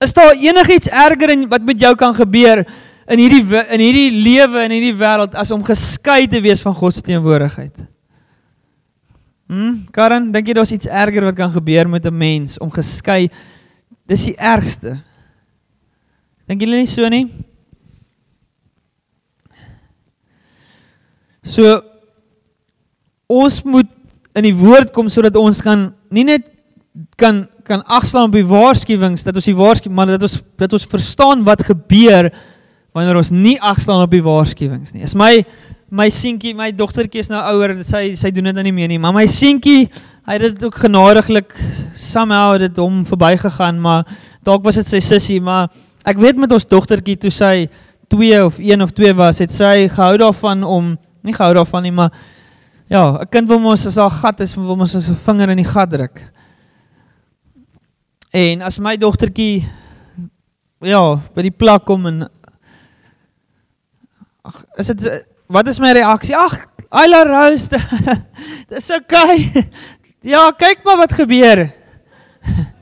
[0.00, 2.66] Is daar enigiets erger in wat met jou kan gebeur
[3.08, 6.94] in hierdie in hierdie lewe in hierdie wêreld as om geskei te wees van God
[6.94, 7.86] se teenwoordigheid?
[9.48, 13.30] Hm, Karen, dink jy daar's iets erger wat kan gebeur met 'n mens om geskei?
[14.06, 15.00] Dis die ergste.
[16.46, 17.26] Dink julle nie so nie?
[21.42, 21.82] So
[23.26, 23.88] ons moet
[24.34, 26.48] in die woord kom sodat ons kan nie net
[27.16, 30.86] kan kan agslaan op die waarskuwings dat ons die waarskuwing maar dat ons dat ons
[30.88, 32.30] verstaan wat gebeur
[32.96, 35.02] wanneer ons nie agslaan op die waarskuwings nie.
[35.02, 35.44] Is my
[35.88, 39.00] my seentjie, my dogtertjie is nou ouer, sy sy doen dit nou nie meer nie,
[39.00, 39.88] maar my seentjie,
[40.28, 41.54] hy het dit ook genadiglik
[41.96, 44.04] somehow dit hom verbygegaan, maar
[44.44, 45.70] dalk was dit sy sussie, maar
[46.08, 47.54] ek weet met ons dogtertjie toe sy
[48.12, 50.92] 2 of 1 of 2 was, het sy gehou daarvan om
[51.24, 52.12] nie gehou daarvan nie, maar
[52.88, 55.72] ja, 'n kind wil mos as haar gat is, wil mos sy vinger in die
[55.72, 56.20] gat druk.
[58.32, 59.64] En as my dogtertjie
[60.80, 62.28] ja, by die plek kom en
[64.44, 66.36] ag, is dit wat is my reaksie?
[66.36, 67.68] Ag, Ayla Rose.
[68.70, 69.48] Dis okay.
[70.24, 71.68] Ja, kyk maar wat gebeur.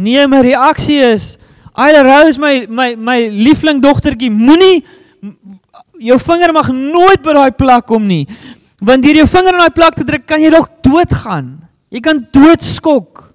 [0.00, 1.34] Nee, my reaksie is
[1.76, 4.80] Ayla Rose my my my liefling dogtertjie, moenie
[6.00, 8.24] jou vinger mag nooit by daai plek kom nie.
[8.80, 11.50] Want deur jou vinger in daai plek te druk, kan jy dalk doodgaan.
[11.92, 13.26] Jy kan doodskok.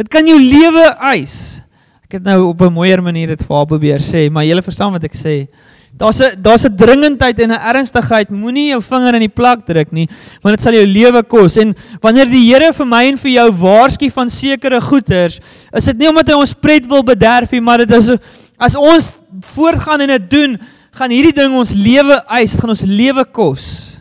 [0.00, 1.60] Dit kan jou lewe eis.
[2.08, 4.92] Ek het nou op 'n mooier manier dit vir haar probeer sê, maar jy verstaan
[4.92, 5.46] wat ek sê.
[5.96, 8.30] Daar's 'n daar's 'n dringendheid en 'n ernstigheid.
[8.30, 10.08] Moenie jou vinger in die plak druk nie,
[10.42, 11.56] want dit sal jou lewe kos.
[11.56, 15.40] En wanneer die Here vir my en vir jou waarsku van sekere goeters,
[15.72, 18.10] is dit nie omdat hy ons pret wil bederf nie, maar dit is
[18.58, 23.24] as ons voortgaan en dit doen, gaan hierdie ding ons lewe eis, gaan ons lewe
[23.24, 23.96] kos.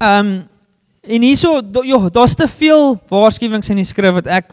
[0.00, 0.48] Ehm um,
[1.06, 4.48] en hierso, joh, daar's te veel waarskuwings in die skrif wat ek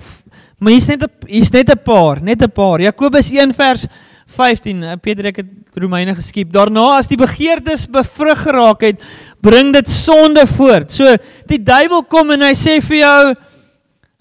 [0.63, 2.80] Maar hier's net 'n hier's net 'n paar, net 'n paar.
[2.80, 3.86] Jakobus 1 vers
[4.28, 4.84] 15.
[4.84, 6.52] Eh, Peter ek het Romeine geskiep.
[6.52, 9.02] Daarna as die begeertes bevrug geraak het,
[9.41, 10.91] bring dit sonde voort.
[10.91, 13.36] So die duiwel kom en hy sê vir jou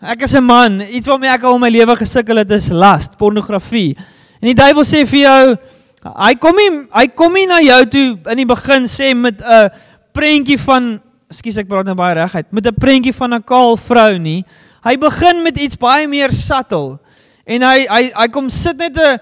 [0.03, 3.97] ek is 'n man, iets waarmee ek al my lewe gesukkel het is lust, pornografie.
[4.43, 5.57] En die duiwel sê vir jou
[6.03, 9.71] hy kom nie hy kom nie na jou toe in die begin sê met 'n
[10.13, 11.01] prentjie van
[11.33, 12.53] Ekskuus ek praat nou baie reguit.
[12.53, 14.45] Met 'n prentjie van 'n kaal vrou nie.
[14.83, 16.99] Hy begin met iets baie meer subtle.
[17.47, 19.19] En hy hy hy kom sit net 'n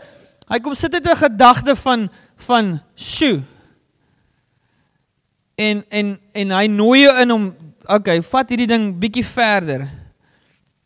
[0.51, 3.43] hy kom sit net 'n gedagte van van sjoe.
[5.57, 7.55] En en en hy nooi jou in om
[7.89, 9.89] okay, vat hierdie ding bietjie verder.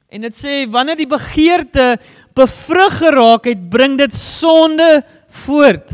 [0.09, 1.99] En dit sê wanneer die begeerte
[2.35, 5.03] bevrug geraak het, bring dit sonde
[5.45, 5.91] voort.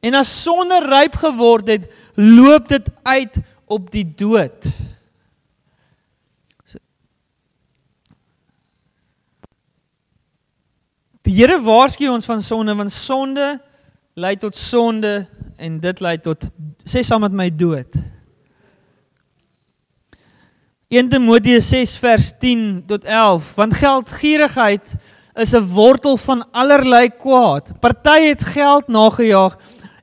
[0.00, 3.36] En as sonde ryp geword het, loop dit uit
[3.68, 4.70] op die dood.
[11.30, 13.52] Die Here waarsku ons van sonde want sonde
[14.18, 15.28] lei tot sonde
[15.62, 16.42] en dit lei tot
[16.82, 17.94] sê saam met my dood.
[20.90, 24.96] 1 Timoteus 6 vers 10 tot 11 want geldgierigheid
[25.38, 27.78] is 'n wortel van allerlei kwaad.
[27.78, 29.54] Party het geld nagejaag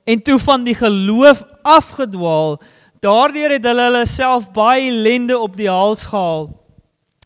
[0.05, 2.61] en toe van die geloof afgedwaal.
[3.03, 6.55] Daardeur het hulle hulle self baie ellende op die hals gehaal.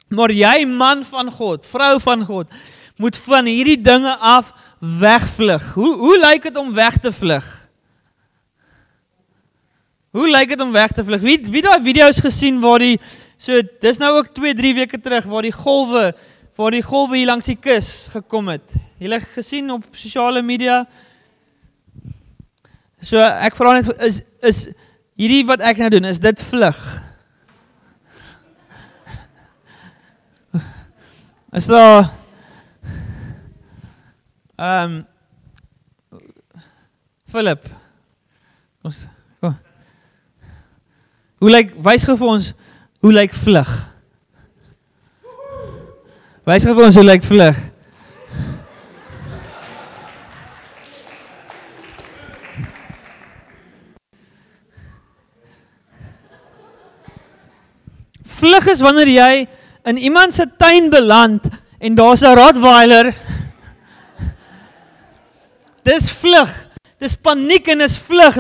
[0.10, 2.50] Maar jy man van God, vrou van God,
[2.98, 5.74] moet van hierdie dinge af wegvlug.
[5.74, 7.48] Hoe hoe lyk dit om weg te vlug?
[10.12, 11.22] Hoe lyk dit om weg te vlug?
[11.22, 12.98] Wie wie daai video's gesien waar die
[13.38, 16.12] so dis nou ook 2 3 weke terug waar die golwe
[16.56, 18.74] waar die golwe hier langs die kus gekom het.
[19.00, 20.84] Julle gesien op sosiale media?
[23.02, 24.68] So ek vra net is is
[25.18, 26.78] hierdie wat ek nou doen, is dit vlug?
[31.52, 32.10] Is daar
[34.62, 35.06] Ehm
[36.12, 36.20] um,
[37.26, 37.64] Philip.
[38.86, 39.08] Ons
[39.40, 39.56] kom.
[41.42, 42.50] Hoe lyk wys gou vir ons
[43.02, 43.72] hoe lyk vlug?
[46.46, 47.64] Wys gou vir ons hoe lyk vlug?
[58.38, 59.34] Vlug is wanneer jy
[59.90, 61.50] in iemand se tuin beland
[61.82, 63.16] en daar's 'n Rottweiler
[65.84, 66.52] Dis vlug.
[67.02, 68.38] Dis paniek en is vlug.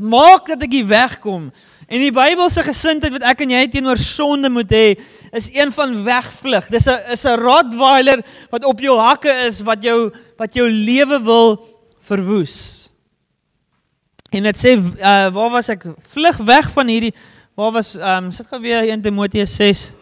[0.00, 1.48] Maak dat ek hier wegkom.
[1.84, 4.86] En die Bybelse gesindheid wat ek en jy teenoor sonde moet hê,
[5.36, 6.70] is een van wegvlug.
[6.72, 11.20] Dis 'n is 'n Rottweiler wat op jou hakke is wat jou wat jou lewe
[11.22, 11.60] wil
[12.00, 12.88] verwoes.
[14.30, 15.84] En dit sê uh, waar was ek?
[16.14, 17.14] Vlug weg van hierdie
[17.54, 19.92] waar was ehm um, sit gou weer in Timoteus 6.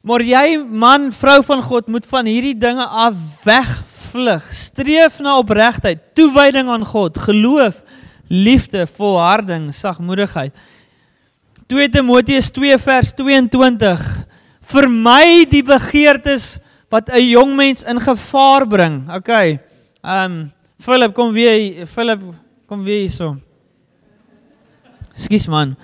[0.00, 3.82] Maar jy man, vrou van God moet van hierdie dinge af weg
[4.14, 4.46] vlug.
[4.54, 7.82] Streef na opregtheid, toewyding aan God, geloof,
[8.30, 10.54] liefde, volharding, sagmoedigheid.
[11.66, 14.04] 2 Timoteus 2 vers 22.
[14.64, 16.54] Vermy die begeertes
[16.92, 19.08] wat 'n jong mens in gevaar bring.
[19.08, 19.60] Ehm
[20.04, 22.20] um, Philip kom weer Philip
[22.66, 23.36] kom weer hierso.
[25.14, 25.76] Skus man.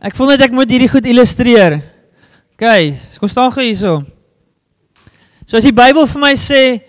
[0.00, 1.80] Ek voel net ek moet hierdie goed illustreer.
[2.56, 4.02] Okay, kom staan gou hierso.
[5.46, 6.82] So as die Bybel vir my sê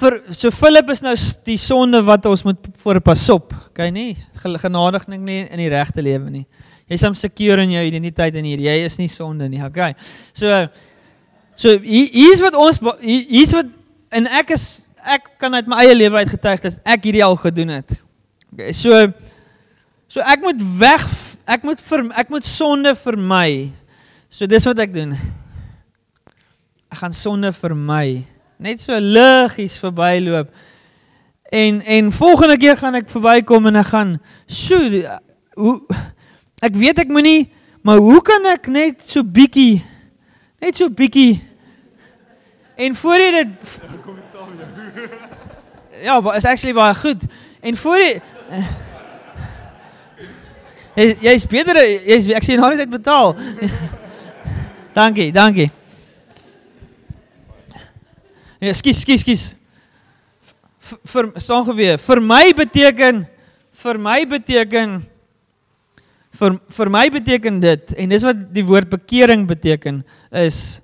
[0.00, 1.14] vir so Philip is nou
[1.46, 3.52] die sonde wat ons moet voor pas op.
[3.70, 6.46] Okay nie genadig nik nie in die regte lewe nie.
[6.90, 9.60] Jy's am secure in jou identiteit en hier jy is nie sonde nie.
[9.64, 9.94] Okay.
[10.32, 10.48] So
[11.54, 13.68] so hier's wat ons hier's wat
[14.16, 14.66] en ek is
[15.00, 17.94] ek kan uit my eie lewe uit getuig dat ek hierdie al gedoen het.
[18.54, 18.72] Okay.
[18.76, 19.06] So
[20.10, 21.06] so ek moet weg
[21.50, 23.70] ek moet vir ek moet sonde vermy.
[24.30, 25.14] So dis wat ek doen.
[26.90, 28.24] Ek gaan sonde vermy
[28.60, 30.50] net so liggies verbyloop.
[31.50, 34.12] En en volgende keer gaan ek verbykom en ek gaan
[34.46, 35.02] sjoe
[35.58, 35.76] hoe
[36.62, 37.48] ek weet ek moenie
[37.82, 39.80] maar hoe kan ek net so bietjie
[40.60, 41.40] net so bietjie
[42.76, 43.72] en voor jy dit
[44.04, 44.68] kom ek saam jou.
[46.00, 47.26] Ja, but it's actually baie goed.
[47.60, 48.12] En voor jy
[51.00, 53.34] Jy jy's beter jy's ek sien nou net betaal.
[54.98, 55.70] Dankie, dankie.
[58.60, 59.44] Ja, skus, skus, skus.
[61.10, 61.98] Vir staan geweer.
[62.00, 63.24] Vir my beteken
[63.80, 65.00] vir my beteken
[66.36, 70.02] vir vir my beteken dit en dis wat die woord bekering beteken
[70.42, 70.80] is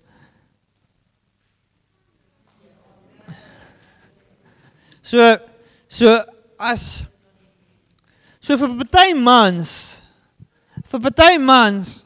[5.06, 5.22] So
[5.86, 6.18] so
[6.58, 7.04] as
[8.42, 10.02] so vir party mans
[10.82, 12.00] vir party mans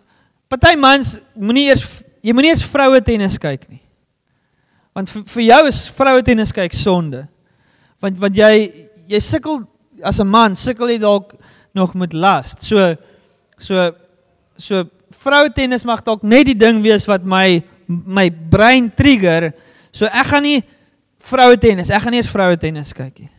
[0.53, 1.87] party mans moenie eers
[2.21, 3.81] jy moenie eers vroue tennis kyk nie.
[5.01, 7.23] Want vir, vir jou is vroue tennis kyk sonde.
[8.05, 8.69] Want want jy
[9.09, 9.63] jy sukkel
[10.05, 11.33] as 'n man sukkel jy dalk
[11.73, 12.53] nog met las.
[12.61, 12.97] So
[13.57, 13.93] so
[14.57, 19.55] so vroue tennis mag dalk net die ding wees wat my my brein trigger.
[19.91, 20.63] So ek gaan nie
[21.19, 21.91] vroue tennis.
[21.91, 23.31] Ek gaan nie eens vroue tennis kyk nie.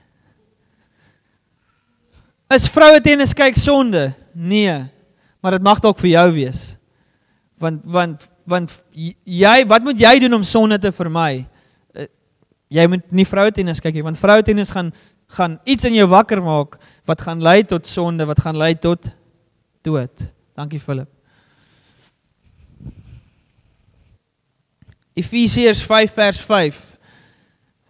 [2.50, 4.16] Is vroue tennis kyk sonde?
[4.34, 4.90] Nee.
[5.42, 6.78] Maar dit mag dalk vir jou wees.
[7.60, 8.82] Want want want
[9.24, 11.51] jy wat moet jy doen om sonde te vermy?
[12.72, 14.94] Jy moet nie vroue tennis kyk nie want vroue tennis gaan
[15.32, 16.76] gaan iets in jou wakker maak
[17.08, 19.08] wat gaan lei tot sonde, wat gaan lei tot
[19.82, 20.26] dood.
[20.60, 21.08] Dankie Philip.
[25.16, 26.92] Efesiërs 5 vers 5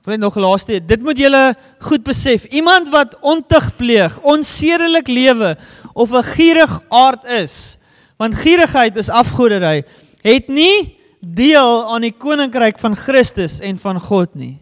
[0.02, 2.48] Wil nog laaste, dit moet julle goed besef.
[2.50, 5.58] Iemand wat ontug pleeg, onsedelik lewe
[5.94, 7.78] of 'n gierig aard is,
[8.17, 9.84] want gierigheid is afgoderry,
[10.22, 14.61] het nie deel aan die koninkryk van Christus en van God nie.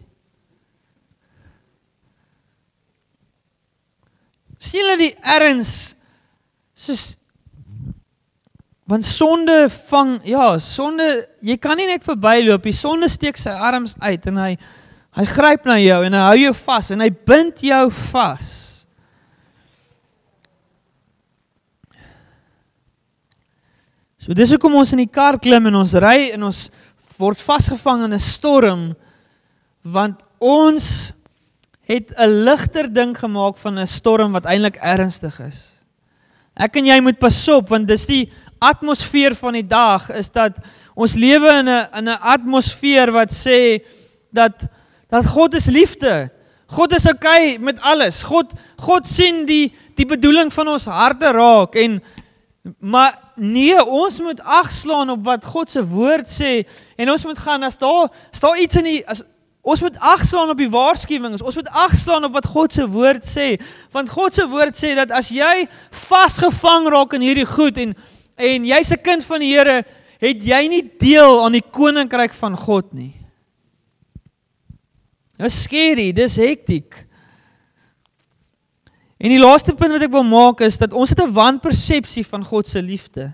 [4.60, 5.94] Sien hulle die erns
[6.76, 7.14] soos
[8.90, 11.06] want sonde vang ja, sonde,
[11.46, 12.74] jy kan nie net verbyloop nie.
[12.74, 14.54] Sonde steek sy arms uit en hy
[15.10, 18.50] Hy gryp na jou en hy hou jou vas en hy bind jou vas.
[24.20, 26.68] So dis hoekom ons in die kar klim en ons ry en ons
[27.18, 28.82] word vasgevang in 'n storm
[29.82, 31.12] want ons
[31.90, 35.84] het 'n ligter ding gemaak van 'n storm wat eintlik ernstig is.
[36.54, 40.58] Ek en jy moet pas op want dis die atmosfeer van die dag is dat
[40.94, 43.84] ons lewe in 'n in 'n atmosfeer wat sê
[44.32, 44.68] dat
[45.08, 46.30] dat God is liefde.
[46.66, 48.22] God is oukei okay met alles.
[48.22, 52.02] God God sien die die bedoeling van ons harte raak en
[52.78, 57.62] maar nee, ons moet agslaan op wat God se woord sê en ons moet gaan
[57.62, 59.22] as daar staan iets in die as
[59.60, 61.42] ons moet agslaan op die waarskuwings.
[61.42, 63.60] Ons moet agslaan op wat God se woord sê
[63.92, 67.94] want God se woord sê dat as jy vasgevang raak in hierdie goed en
[68.40, 69.84] en jy's 'n kind van die Here,
[70.18, 73.14] het jy nie deel aan die koninkryk van God nie.
[75.36, 77.06] Dis skerry, dis hektiek.
[79.20, 82.44] En die laaste punt wat ek wil maak is dat ons het 'n wanpersepsie van
[82.44, 83.32] God se liefde.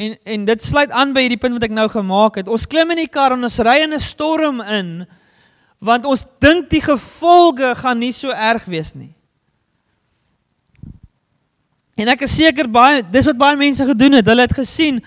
[0.00, 2.48] En en dit sluit aan by hierdie punt wat ek nou gemaak het.
[2.48, 5.06] Ons klim in die kar en ons ry in 'n storm in
[5.80, 9.14] want ons dink die gevolge gaan nie so erg wees nie.
[11.96, 14.26] En ek is seker baie dis wat baie mense gedoen het.
[14.26, 15.04] Hulle het gesien,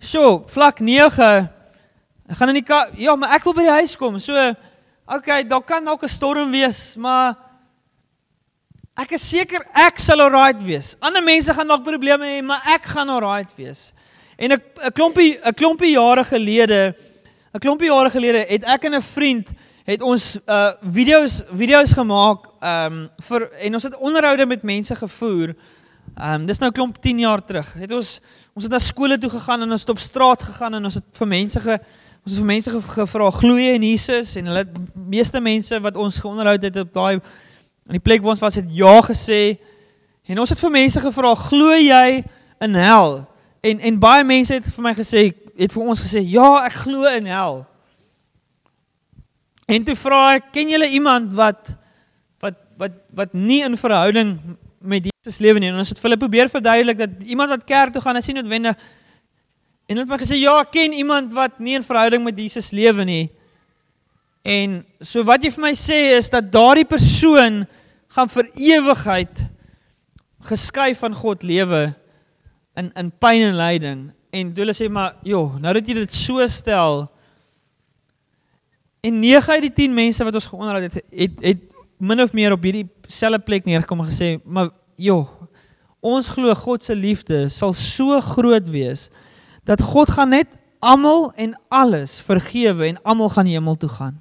[0.00, 1.50] "Sjoe, vlak 9.
[2.28, 4.54] Ek gaan in die kar, ja, maar ek wil by die huis kom." So
[5.04, 7.36] Okay, daar kan dalk 'n storm wees, maar
[8.96, 10.96] ek is seker ek sal alright wees.
[10.98, 13.92] Ander mense gaan dalk probleme hê, maar ek gaan alright wees.
[14.36, 16.94] En 'n 'n klompie 'n klompie jare gelede,
[17.54, 19.52] 'n klompie jare gelede het ek en 'n vriend
[19.84, 25.54] het ons uh video's video's gemaak um vir en ons het onderhoude met mense gevoer.
[26.16, 27.74] Um dis nou klomp 10 jaar terug.
[27.74, 28.20] Het ons
[28.54, 31.04] ons het na skole toe gegaan en ons het op straat gegaan en ons het
[31.12, 31.78] vir mense ge
[32.24, 34.62] Ons het vir mense gevra glo jy in Jesus en hulle
[34.96, 38.70] meeste mense wat ons geonderhou het op daai in die plek waar ons was het
[38.72, 39.58] ja gesê.
[40.32, 42.22] En ons het vir mense gevra glo jy
[42.64, 43.18] in hel?
[43.64, 45.22] En en baie mense het vir my gesê
[45.54, 47.62] het vir ons gesê ja, ek glo in hel.
[49.70, 51.72] En toe vra ek, ken julle iemand wat
[52.42, 54.36] wat wat wat nie in verhouding
[54.84, 55.70] met Jesus lewe nie?
[55.72, 58.36] En ons het vir hulle probeer verduidelik dat iemand wat kerk toe gaan, is nie
[58.40, 58.76] noodwendig
[59.84, 62.70] En hulle het my gesê ja, ek ken iemand wat nie 'n verhouding met Jesus
[62.72, 63.30] lewe nie.
[64.42, 67.66] En so wat jy vir my sê is dat daardie persoon
[68.08, 69.48] gaan vir ewigheid
[70.40, 71.94] geskei van God lewe
[72.74, 74.12] in in pyn en lyding.
[74.34, 77.10] En hulle sê maar, "Jo, nou dat jy dit so stel."
[79.00, 81.58] En 9 uit die 10 mense wat ons geonderhou het, het het
[81.98, 85.28] min of meer op hierdie selfe plek neergekom en gesê, "Maar jo,
[86.00, 89.10] ons glo God se liefde sal so groot wees."
[89.64, 94.20] dat God gaan net almal en alles vergewe en almal gaan hemel toe gaan.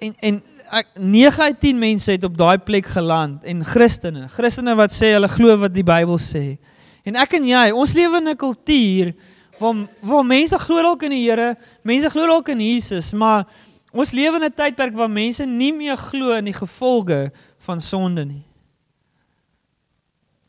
[0.00, 4.74] En en ek 9 uit 10 mense het op daai plek geland en Christene, Christene
[4.74, 6.58] wat sê hulle glo wat die Bybel sê,
[7.06, 9.14] En ek en jy, ons lewe in 'n kultuur
[9.58, 13.46] waar waar mense glo dalk in die Here, mense glo dalk in Jesus, maar
[13.92, 18.24] ons lewe in 'n tydperk waar mense nie meer glo in die gevolge van sonde
[18.24, 18.44] nie.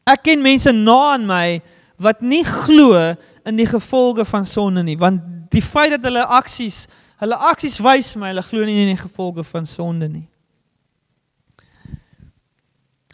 [0.05, 1.61] Ek ken mense na aan my
[1.97, 6.87] wat nie glo in die gevolge van sonde nie, want die feit dat hulle aksies,
[7.21, 10.27] hulle aksies wys my hulle glo nie in die gevolge van sonde nie.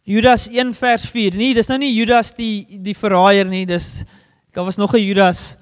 [0.04, 1.38] Judas 1 vers 4.
[1.40, 4.04] Nee, dis nou nie Judas die die verraaier nie, dis
[4.54, 5.56] daar was nog 'n Judas.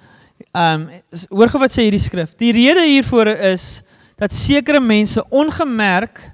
[0.53, 0.89] Ehm um,
[1.29, 2.33] hoor gou wat sê hierdie skrif.
[2.35, 3.83] Die rede hiervoor is
[4.17, 6.31] dat sekere mense ongemerk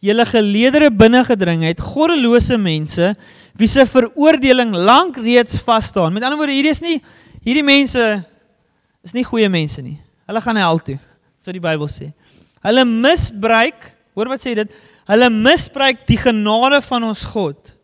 [0.00, 3.14] julle geleedere binne gedring het, goddelose mense
[3.54, 6.12] wie se veroordeling lank reeds vas staan.
[6.12, 7.02] Met ander woorde, hierdie is nie
[7.42, 8.24] hierdie mense
[9.04, 9.98] is nie goeie mense nie.
[10.26, 10.98] Hulle gaan hel toe,
[11.42, 12.12] so die Bybel sê.
[12.62, 14.74] Hulle misbruik, hoor wat sê dit?
[15.10, 17.74] Hulle misbruik die genade van ons God.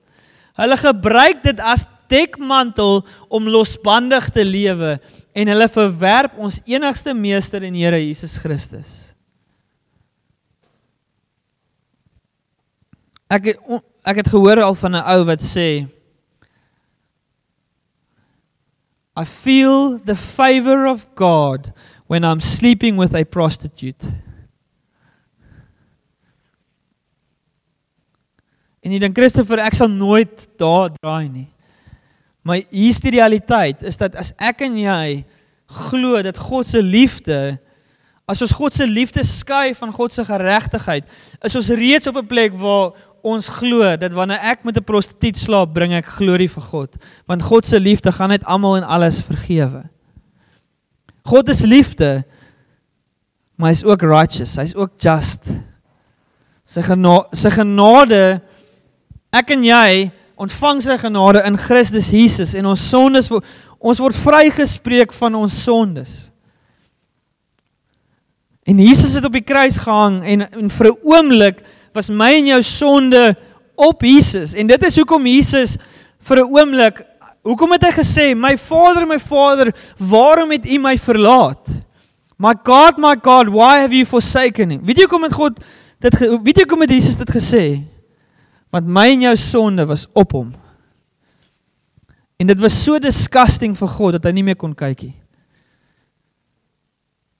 [0.58, 4.96] Hulle gebruik dit as dekmantel om losbandig te lewe
[5.36, 8.94] en hulle verwerp ons enigste meester en Here Jesus Christus.
[13.28, 13.52] Ek
[14.08, 15.84] ek het gehoor al van 'n ou wat sê
[19.18, 21.72] I feel the favor of God
[22.08, 24.08] when I'm sleeping with a prostitute.
[28.82, 31.48] En jy dink Christopher, ek sal nooit daar draai nie.
[32.42, 35.24] Maar hier's die realiteit is dat as ek en jy
[35.88, 37.58] glo dat God se liefde
[38.28, 41.06] as ons God se liefde skei van God se geregtigheid,
[41.44, 42.92] is ons reeds op 'n plek waar
[43.24, 46.96] ons glo dat wanneer ek met 'n prostituut slaap, bring ek glorie vir God,
[47.26, 49.88] want God se liefde gaan net almal en alles vergewe.
[51.28, 52.24] God is liefde,
[53.56, 55.50] maar hy's ook righteous, hy's ook just.
[56.68, 58.22] Sy genade, sy genade
[59.34, 60.08] Ek en jy
[60.40, 66.14] ontvang sy genade in Christus Jesus en ons sondes ons word vrygespreek van ons sondes.
[68.68, 71.60] En Jesus het op die kruis gehang en en vir 'n oomblik
[71.92, 73.36] was my en jou sonde
[73.76, 75.76] op Jesus en dit is hoekom Jesus
[76.20, 77.04] vir 'n oomblik
[77.48, 81.78] hoekom het hy gesê my Vader my Vader waarom het U my verlaat?
[82.38, 84.80] My God my God why have you forsaken me?
[84.84, 85.62] Weet jy hoekom het God
[85.98, 87.64] dit weet jy hoekom het Jesus dit gesê?
[88.74, 90.52] Want my en jou sonde was op hom.
[92.38, 95.16] En dit was so disgusting vir God dat hy nie meer kon kyk nie.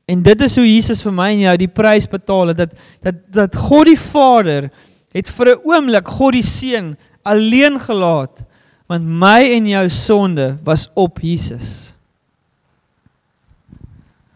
[0.09, 3.25] En dit is hoe Jesus vir my en jou die prys betaal het dat dat
[3.45, 4.71] dat God die Vader
[5.15, 8.48] het vir 'n oomblik God die Seun alleen gelaat
[8.89, 11.95] want my en jou sonde was op Jesus.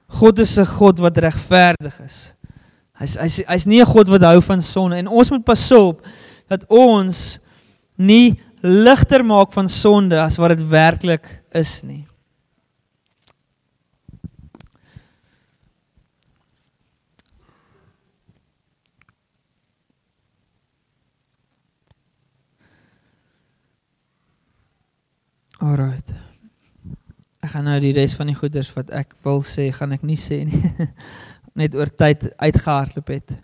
[0.07, 2.35] God is 'n God wat regverdig is.
[2.93, 6.07] Hy's hy's hy's nie 'n God wat hou van sonde en ons moet pas op
[6.49, 7.39] dat ons
[7.97, 12.07] nie ligter maak van sonde as wat dit werklik is nie.
[25.63, 26.09] Alright.
[27.39, 30.19] Ek gaan nou die res van die goeders wat ek wil sê, gaan ek nie
[30.19, 30.59] sê nie.
[31.61, 33.37] Net oor tyd uitgehardloop het.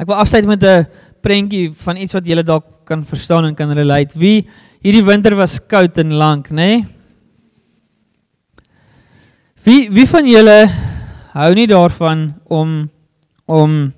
[0.00, 0.86] Ek wil afsluit met 'n
[1.20, 4.16] prentjie van iets wat julle dalk kan verstaan en kan relate.
[4.16, 4.48] Wie
[4.80, 6.56] hierdie winter was koud en lank, nê?
[6.56, 6.86] Nee?
[9.60, 10.70] Wie wie van julle
[11.36, 12.88] hou nie daarvan om
[13.44, 13.92] om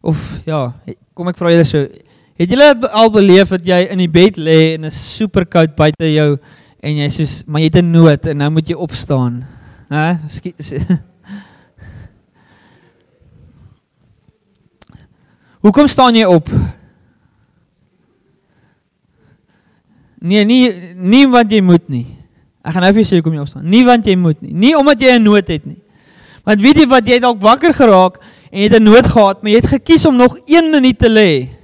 [0.00, 0.16] of
[0.46, 0.72] ja,
[1.12, 1.84] kom ek vra julle so,
[2.38, 6.12] het julle al beleef dat jy in die bed lê en is super koud buite
[6.12, 6.38] jou
[6.78, 9.44] en jy soos maar jy het 'n nood en nou moet jy opstaan.
[9.90, 10.18] Hæ?
[15.64, 16.48] Hoekom staan jy op?
[20.20, 22.06] Nee, nie nie want jy moet nie.
[22.62, 23.66] Ek gaan nou vir jou sê hoekom jy opstaan.
[23.70, 24.52] Nie want jy moet nie.
[24.54, 25.82] Nie omdat jy 'n nood het nie.
[26.44, 28.18] Want weet jy wat jy dalk wakker geraak
[28.52, 31.08] en jy het 'n nood gehad, maar jy het gekies om nog 1 minuut te
[31.08, 31.57] lê.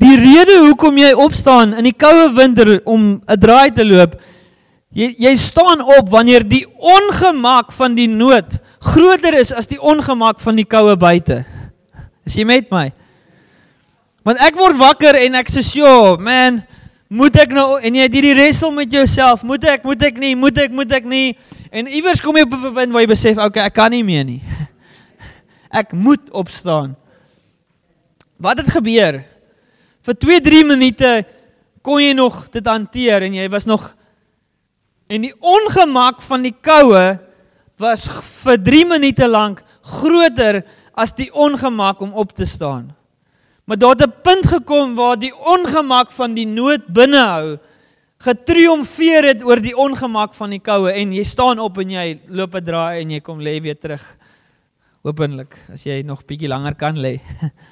[0.00, 4.16] Die rede hoekom jy opstaan in die koue winter om 'n draai te loop,
[4.92, 10.40] jy jy staan op wanneer die ongemak van die nood groter is as die ongemak
[10.40, 11.44] van die koue buite.
[12.24, 12.92] Is jy met my?
[14.24, 16.64] Want ek word wakker en ek sê, "Jo, man,
[17.08, 20.34] moet ek nou en jy het hierdie wrestle met jouself, moet ek, moet ek nie,
[20.34, 21.36] moet ek, moet ek nie."
[21.72, 24.04] En iewers kom jy op 'n punt waar jy besef, "Oké, okay, ek kan nie
[24.04, 24.42] meer nie.
[25.70, 26.96] ek moet opstaan."
[28.38, 29.24] Wat het gebeur?
[30.00, 31.08] Vir 2-3 minute
[31.84, 33.90] kon jy nog dit hanteer en jy was nog
[35.10, 37.18] en die ongemak van die koue
[37.80, 38.06] was
[38.44, 39.64] vir 3 minute lank
[39.98, 40.62] groter
[40.94, 42.92] as die ongemak om op te staan.
[43.64, 47.58] Maar daar het 'n punt gekom waar die ongemak van die nood binnehou
[48.20, 52.54] getriomfeer het oor die ongemak van die koue en jy staan op en jy loop
[52.54, 54.16] 'n draai en jy kom lê weer terug.
[55.02, 57.20] Openlik as jy nog bietjie langer kan lê.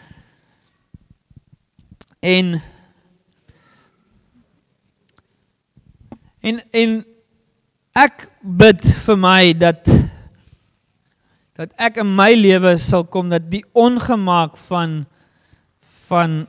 [2.29, 2.59] en
[6.41, 6.99] en en
[7.99, 9.89] ek bid vir my dat
[11.59, 15.01] dat ek in my lewe sal kom dat die ongemak van
[16.09, 16.45] van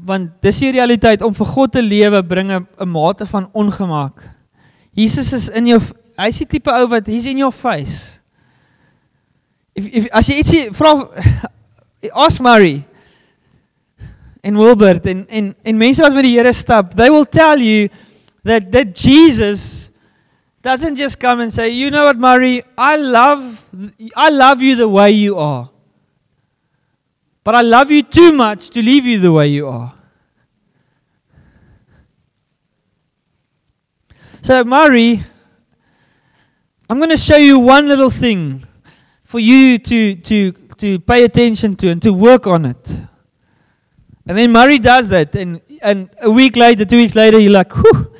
[0.00, 4.30] want dis die realiteit om vir God te lewe bring 'n mate van ongemak.
[4.92, 5.80] Jesus is in jou
[6.16, 8.20] hy's die tipe ou wat hy's in your face.
[9.74, 11.08] If, if as jy ietsie vra
[12.26, 12.84] ask Mary
[14.42, 17.88] en Wilbert en en en mense wat met die Here stap, they will tell you
[18.44, 19.90] that that Jesus
[20.62, 23.64] doesn't just come and say, "You know what, Mary, I love
[24.16, 25.68] I love you the way you are."
[27.42, 29.94] But I love you too much to leave you the way you are.
[34.42, 35.22] So, Mary,
[36.88, 38.64] I'm going to show you one little thing
[39.22, 43.00] for you to, to, to pay attention to and to work on it.
[44.30, 45.34] And then Murray does that.
[45.34, 48.14] And, and a week later, two weeks later, you're like, whew,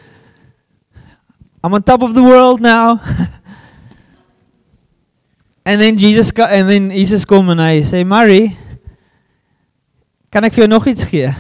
[1.63, 3.01] I'm on top of the world now.
[5.65, 8.59] and then Jesus and then Jesus come and I say, Murray,
[10.33, 11.31] kan ek vir jou nog iets gee?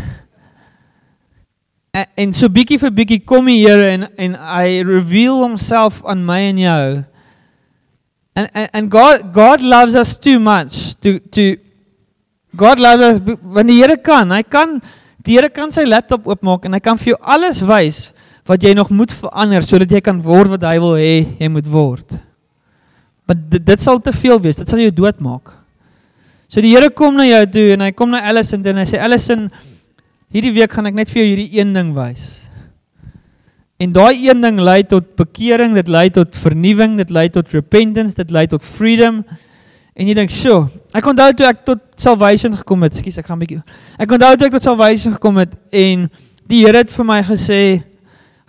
[2.14, 6.62] En so vir bietjie kom die Here en en hy reveal homself aan my en
[6.62, 6.86] jou.
[8.36, 11.58] And, and and God God loves us too much to to
[12.56, 14.80] God loves us want die Here kan, hy kan
[15.24, 18.10] die Here kan sy laptop oopmaak en hy kan vir jou alles wys
[18.48, 21.68] wat jy nog moet verander sodat jy kan word wat hy wil hê jy moet
[21.70, 22.18] word.
[23.28, 25.52] Maar dit, dit sal te veel wees, dit sal jou doodmaak.
[26.50, 28.98] So die Here kom na jou toe en hy kom na Allison en hy sê
[28.98, 29.46] Allison,
[30.34, 32.50] hierdie week gaan ek net vir jou hierdie een ding wys.
[33.80, 38.18] En daai een ding lei tot bekering, dit lei tot vernuwing, dit lei tot repentance,
[38.18, 39.22] dit lei tot freedom.
[40.00, 42.94] En jy dink, "Sjoe, ek onthou toe ek tot salvation gekom het.
[42.94, 43.62] Ekskuus, ek gaan 'n bietjie.
[43.98, 46.10] Ek onthou toe ek tot salvation gekom het en
[46.48, 47.84] die Here het vir my gesê,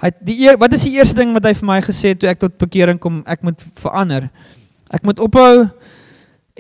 [0.02, 2.30] hy die eer, wat is die eerste ding wat hy vir my gesê het toe
[2.30, 3.24] ek tot bekering kom?
[3.28, 4.30] Ek moet verander.
[4.90, 5.70] Ek moet ophou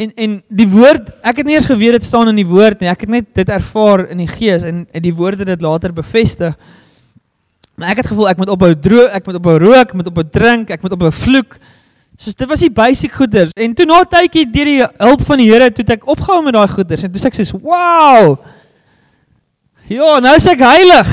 [0.01, 2.89] En en die woord, ek het nie eens geweet dit staan in die woord nie.
[2.89, 6.55] Ek het net dit ervaar in die gees en, en die woorde dit later bevestig.
[7.75, 10.25] Maar ek het gevoel ek moet ophou droog, ek moet ophou rook, ek moet ophou
[10.25, 11.59] drink, ek moet ophou vloek.
[12.21, 13.53] Soos dit was die basiese goeders.
[13.57, 16.69] En toe na tydjie deur die hulp van die Here toe ek opgehou met daai
[16.69, 18.37] goeders en toe sê ek soos, "Wow!
[19.89, 21.07] Ja, nou is ek heilig."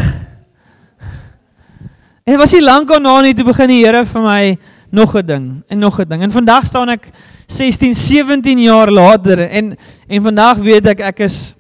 [2.26, 4.59] En was nie lank daarna nie toe begin die Here vir my
[4.92, 6.22] nog 'n ding en nog 'n ding.
[6.22, 7.11] En vandag staan ek
[7.46, 9.76] 16, 17 jaar later en
[10.09, 11.54] en vandag weet ek ek is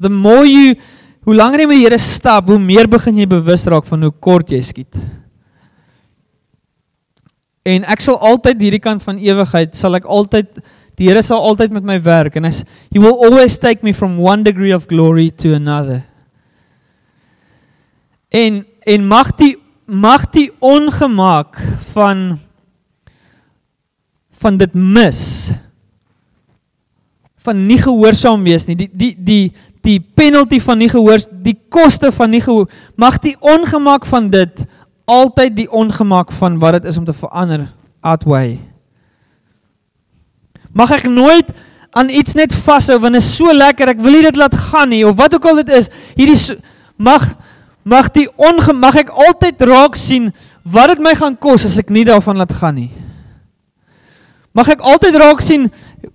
[0.00, 0.76] the more you
[1.24, 4.12] hoe langer jy met die Here stap, hoe meer begin jy bewus raak van hoe
[4.20, 5.21] kort jy skiet.
[7.62, 10.62] En ek sal altyd hierdie kant van ewigheid sal ek altyd
[10.98, 14.18] die Here sal altyd met my werk en as he will always take me from
[14.20, 16.02] one degree of glory to another.
[18.30, 19.56] En en mag die
[19.86, 21.58] mag die ongemak
[21.92, 22.38] van
[24.42, 25.52] van dit mis
[27.42, 29.44] van nie gehoorsaam wees nie die die die
[29.82, 34.64] die penalty van nie gehoor die koste van nie gehoor mag die ongemak van dit
[35.04, 37.66] altyd die ongemak van wat dit is om te verander
[38.00, 38.60] outweigh
[40.72, 41.52] mag ek nooit
[41.92, 44.92] aan iets net vashou want dit is so lekker ek wil nie dit laat gaan
[44.92, 46.56] nie of wat ook al dit is hierdie so,
[46.96, 47.26] mag
[47.84, 50.30] mag die ongemag ek altyd raak sien
[50.62, 52.90] wat dit my gaan kos as ek nie daarvan laat gaan nie.
[54.54, 55.66] Mag ek altyd raak sien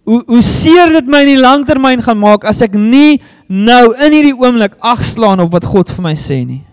[0.07, 3.19] hoe hoe seer dit my in die langtermyn gaan maak as ek nie
[3.49, 6.63] nou in hierdie oomblik agslaan op wat God vir my sê nie.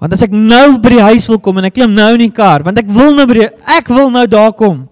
[0.00, 2.34] Want as ek nou by die huis wil kom en ek klim nou in die
[2.34, 4.84] kar, want ek wil nou by die, ek wil nou daar kom.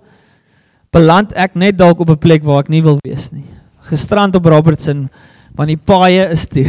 [0.95, 3.45] Beland ek net dalk op 'n plek waar ek nie wil wees nie.
[3.91, 5.11] Gestrand op Robertson
[5.55, 6.67] want die paaie is toe.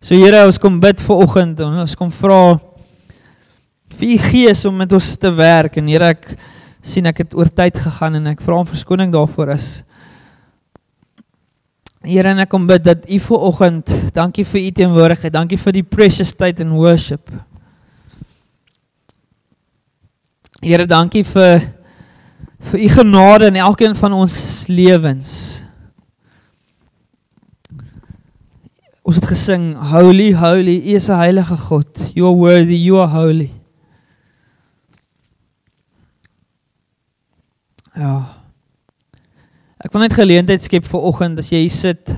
[0.00, 2.58] So Here, ons kom bid vir oggend en ons kom vra
[3.98, 6.36] vir u gees om met ons te werk en Here ek
[6.82, 9.84] sien ek het oor tyd gegaan en ek vra om verskoning daarvoor is.
[12.00, 15.74] Here en ek kom bid dat u vir oggend, dankie vir u teenwoordigheid, dankie vir
[15.76, 17.28] die precious tyd in worship.
[20.64, 21.60] Here, dankie vir
[22.70, 24.38] vir u genade in elkeen van ons
[24.72, 25.34] lewens.
[29.04, 32.12] Ons het gesing Holy Holy, U is 'n heilige God.
[32.14, 33.50] You are worthy, you are holy.
[37.94, 38.39] Ja.
[39.80, 42.10] Ek wil net geleentheid skep vir oggend as jy hier sit.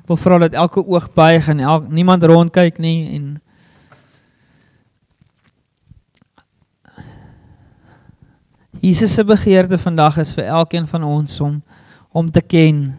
[0.00, 3.26] Ek wil vra dat elke oog buig en elk niemand rondkyk nie en
[8.84, 11.60] Jesus se begeerte vandag is vir elkeen van ons om
[12.12, 12.94] om te ken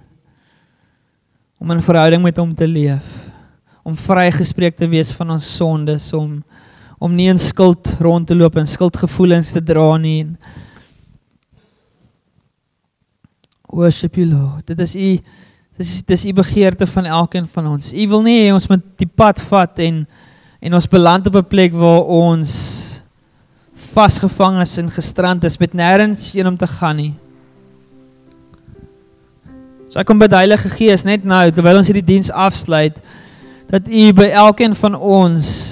[1.57, 3.29] om 'n verhouding met hom te leef
[3.83, 6.43] om vrygespreek te wees van ons sondes om
[6.99, 10.37] om nie in skuld rond te loop en skuldgevoelens te dra nie en
[13.75, 15.09] worship you Lord dit is u
[15.77, 19.41] dis dis u begeerte van elkeen van ons u wil nie ons met die pad
[19.51, 20.05] vat en
[20.65, 22.51] en ons beland op 'n plek waar ons
[23.95, 27.13] vasgevang is en gestrand is met nêrens heen om te gaan nie.
[29.89, 32.97] So ek kom by die Heilige Gees net nou terwyl ons hierdie diens afsluit
[33.71, 35.64] dat U by elkeen van ons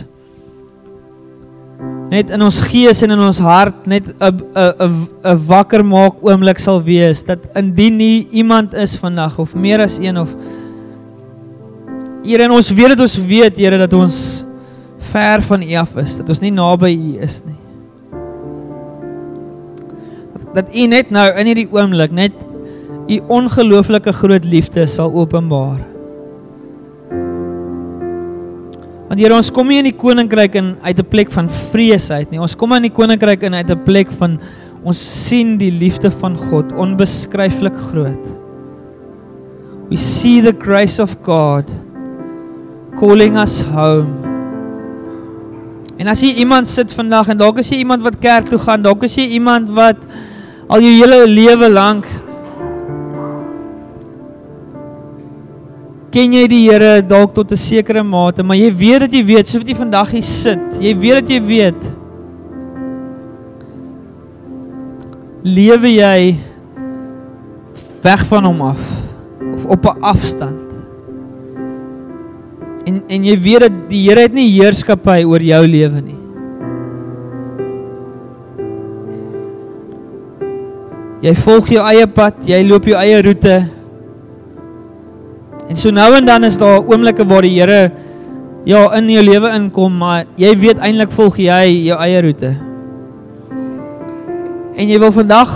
[2.13, 6.59] net in ons gees en in ons hart net 'n 'n 'n wakker maak oomblik
[6.59, 10.35] sal wees dat indien nie iemand is vandag of meer as een of
[12.23, 14.45] Here en ons weet dat ons weet Here dat ons
[15.11, 17.59] ver van U af is dat ons nie naby U is nie
[20.53, 22.33] dat U net nou in hierdie oomblik net
[23.09, 25.92] U ongelooflike groot liefde sal openbaar.
[29.13, 32.31] Want Here, ons kom nie in die koninkryk in uit 'n plek van vrees uit
[32.31, 32.39] nie.
[32.41, 34.39] Ons kom in die koninkryk in uit 'n plek van
[34.83, 38.25] ons sien die liefde van God onbeskryflik groot.
[39.91, 41.69] We see the grace of God
[42.97, 44.09] calling us home.
[45.99, 48.81] En as jy iemand sit vandag en dalk is jy iemand wat kerk toe gaan,
[48.81, 49.97] dalk is jy iemand wat
[50.67, 52.05] al jou hele lewe lank
[56.13, 59.47] ken jy die Here dalk tot 'n sekere mate, maar jy weet dat jy weet,
[59.47, 61.81] soos wat jy vandag hier sit, jy weet dat jy weet.
[65.43, 66.37] Lewe jy
[68.03, 68.83] weg van hom af
[69.55, 70.69] of op 'n afstand?
[72.85, 76.19] En en jy weet dat die Here het nie heerskappy oor jou lewe nie.
[81.21, 83.82] Jy volg jou eie pad, jy loop jou eie roete.
[85.69, 87.91] En so nou en dan is daar oomblikke waar die Here
[88.67, 92.53] ja in jou lewe inkom, maar jy weet eintlik volg jy jou eie roete.
[94.73, 95.51] En jy wil vandag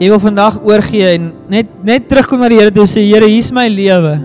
[0.00, 3.52] jy wil vandag oorgee en net net terugkom na die Here toe sê Here, hier's
[3.52, 4.18] my lewe.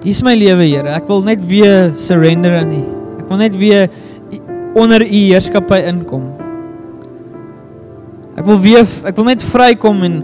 [0.00, 0.94] Dis my lewe, Here.
[0.96, 2.84] Ek wil net weer surrender aan U.
[3.20, 3.90] Ek wil net weer
[4.74, 6.28] onder U heerskappy inkom.
[8.38, 10.14] Ek wil weer ek wil net vrykom en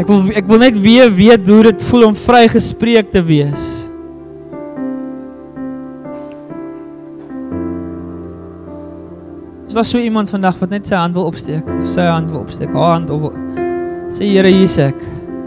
[0.00, 3.66] ek wil ek wil net weer weet hoe dit voel om vrygespreek te wees.
[9.66, 12.44] Is daar so iemand vandag wat net sy hand wil opsteek of sy hand wil
[12.46, 12.70] opsteek?
[12.72, 13.34] Haar hand op.
[14.14, 14.96] Sê Here, hier's ek.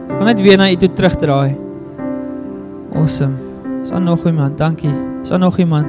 [0.10, 1.55] Ek wil net weer na U toe terugdraai.
[2.93, 3.39] Awesome.
[3.82, 4.57] Is daar nog iemand?
[4.57, 4.93] Dankie.
[5.24, 5.88] Is daar nog iemand?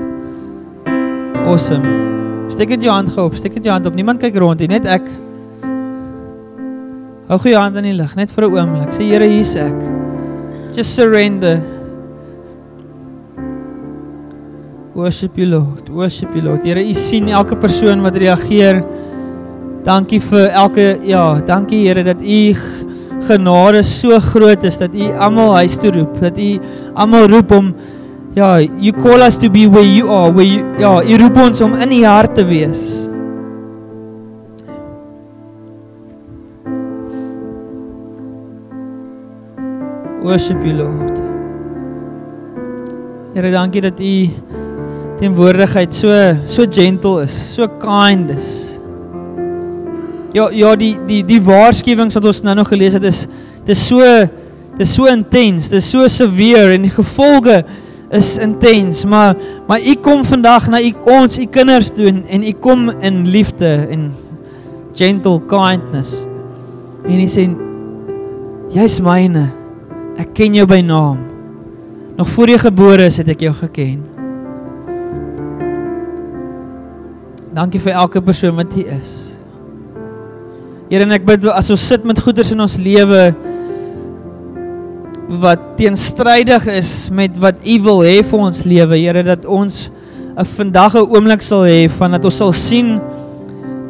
[1.45, 2.10] Awesome.
[2.51, 3.37] Steek dit jou hand gou op.
[3.39, 3.95] Steek dit jou hand op.
[3.95, 5.07] Niemand kyk rond nie, net ek.
[7.31, 8.91] Hou gou jou hand in die lug net vir 'n oomblik.
[8.91, 9.79] Sê Here, hier's ek.
[10.75, 11.63] Just surrender.
[14.95, 15.89] Worship you Lord.
[15.89, 16.65] Worship you Lord.
[16.65, 18.85] Here, U sien elke persoon wat reageer.
[19.85, 22.55] Dankie vir elke ja, dankie Here dat U
[23.29, 26.59] genade so groot is dat U almal huis toe roep, dat U
[26.95, 27.75] almal roep om
[28.35, 31.61] ja, you call us to be where you are, where you, ja, U roep ons
[31.61, 33.09] om in U hart te wees.
[40.23, 41.17] Worship you Lord.
[43.35, 44.15] Here, dankie dat U
[45.21, 46.09] teenwoordigheid so
[46.49, 48.79] so gentle is, so kind is.
[50.33, 53.27] Ja ja die die die waarskuwings wat ons nou nog gelees het is
[53.67, 54.01] dis so
[54.79, 57.65] dis so intens, dis so severe en die gevolge
[58.11, 59.37] is intens, maar
[59.67, 63.87] maar u kom vandag na u ons u kinders toe en, u kom in liefde
[63.91, 64.13] en
[64.95, 66.27] gentle kindness.
[67.07, 67.47] En u sê
[68.75, 69.49] jy's myne.
[70.21, 71.19] Ek ken jou by naam.
[72.19, 74.03] Nog voor jy gebore is, het ek jou geken.
[77.55, 79.15] Dankie vir elke persoon wat hier is.
[80.91, 83.31] Here en ek bid as ons sit met goeders in ons lewe
[85.39, 89.91] wat teenstrydig is met wat U wil hê vir ons lewe, Here, dat ons
[90.37, 93.01] 'n vandag 'n oomblik sal hê van dat ons sal sien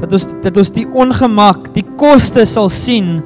[0.00, 3.22] dat ons dat ons die ongemak, die koste sal sien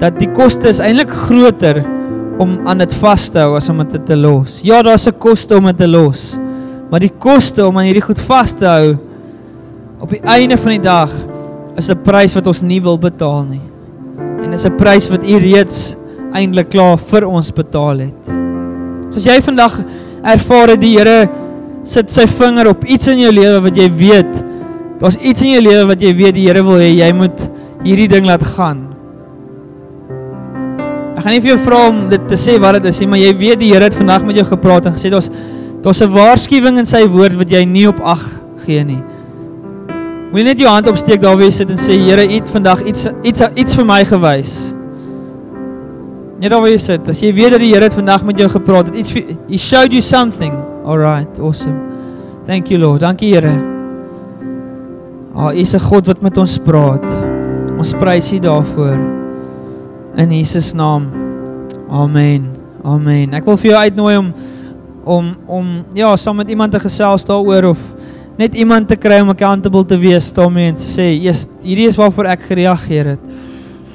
[0.00, 1.84] dat die koste is eintlik groter
[2.38, 4.60] om aan dit vas te hou as om dit te los.
[4.62, 6.38] Ja, daar's 'n koste om dit te los.
[6.90, 8.96] Maar die koste om aan hierdie goed vas te hou
[10.00, 11.10] op die einde van die dag
[11.76, 13.60] is 'n prys wat ons nie wil betaal nie.
[14.42, 15.97] En dis 'n prys wat U reeds
[16.36, 18.32] eintlik klaar vir ons betaal het.
[19.12, 19.80] Soos jy vandag
[20.22, 21.28] ervaar het die Here
[21.88, 24.44] sit sy vinger op iets in jou lewe wat jy weet
[24.98, 27.44] daar's iets in jou lewe wat jy weet die Here wil hê jy moet
[27.84, 28.82] hierdie ding laat gaan.
[31.14, 33.22] Ek gaan nie vir jou vra om dit te sê wat dit is nie, maar
[33.22, 35.30] jy weet die Here het vandag met jou gepraat en gesê daar's
[35.82, 38.22] daar's 'n waarskuwing in sy woord wat jy nie op ag
[38.66, 39.02] gee nie.
[40.32, 42.82] Moet net jou hand opsteek daar waar jy sit en sê Here, U het vandag
[42.84, 44.77] iets iets iets vir my gewys.
[46.38, 48.46] Net daar waar jy sit, as jy weet dat die Here het vandag met jou
[48.52, 49.10] gepraat, het iets
[49.50, 50.54] he showed you something.
[50.86, 51.74] All right, awesome.
[52.46, 53.02] Thank you Lord.
[53.02, 53.56] Dankie Here.
[55.34, 57.02] Ah, oh, U is 'n God wat met ons praat.
[57.78, 58.98] Ons prys U daarvoor
[60.16, 61.10] in Jesus naam.
[61.90, 62.54] Amen.
[62.84, 63.34] Amen.
[63.34, 64.32] Ek wil vir jou uitnooi om
[65.04, 67.78] om om ja, saam met iemand te gesels daaroor of
[68.36, 71.96] net iemand te kry om accountable te wees daarmee en te sê, "Eers hierdie is
[71.96, 73.27] waarvoor ek gereageer het."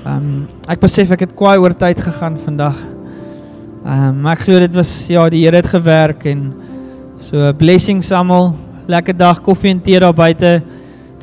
[0.04, 2.76] Ehm um, ek besef ek het kwaai oor tyd gegaan vandag.
[3.86, 6.50] Ehm um, maar ek glo dit was ja, die Here het gewerk en
[7.18, 8.52] so blessings almal.
[8.88, 10.58] Lekker dag koffie en tee daar buite.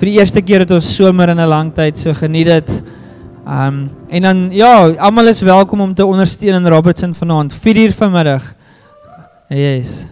[0.01, 2.71] Vir die eerste keer het ons somer in 'n lang tyd so geniet dit.
[3.47, 7.93] Ehm um, en dan ja, almal is welkom om te ondersteun in Robertson vanaand 4uur
[7.93, 8.55] vanmiddag.
[9.49, 10.07] Yes.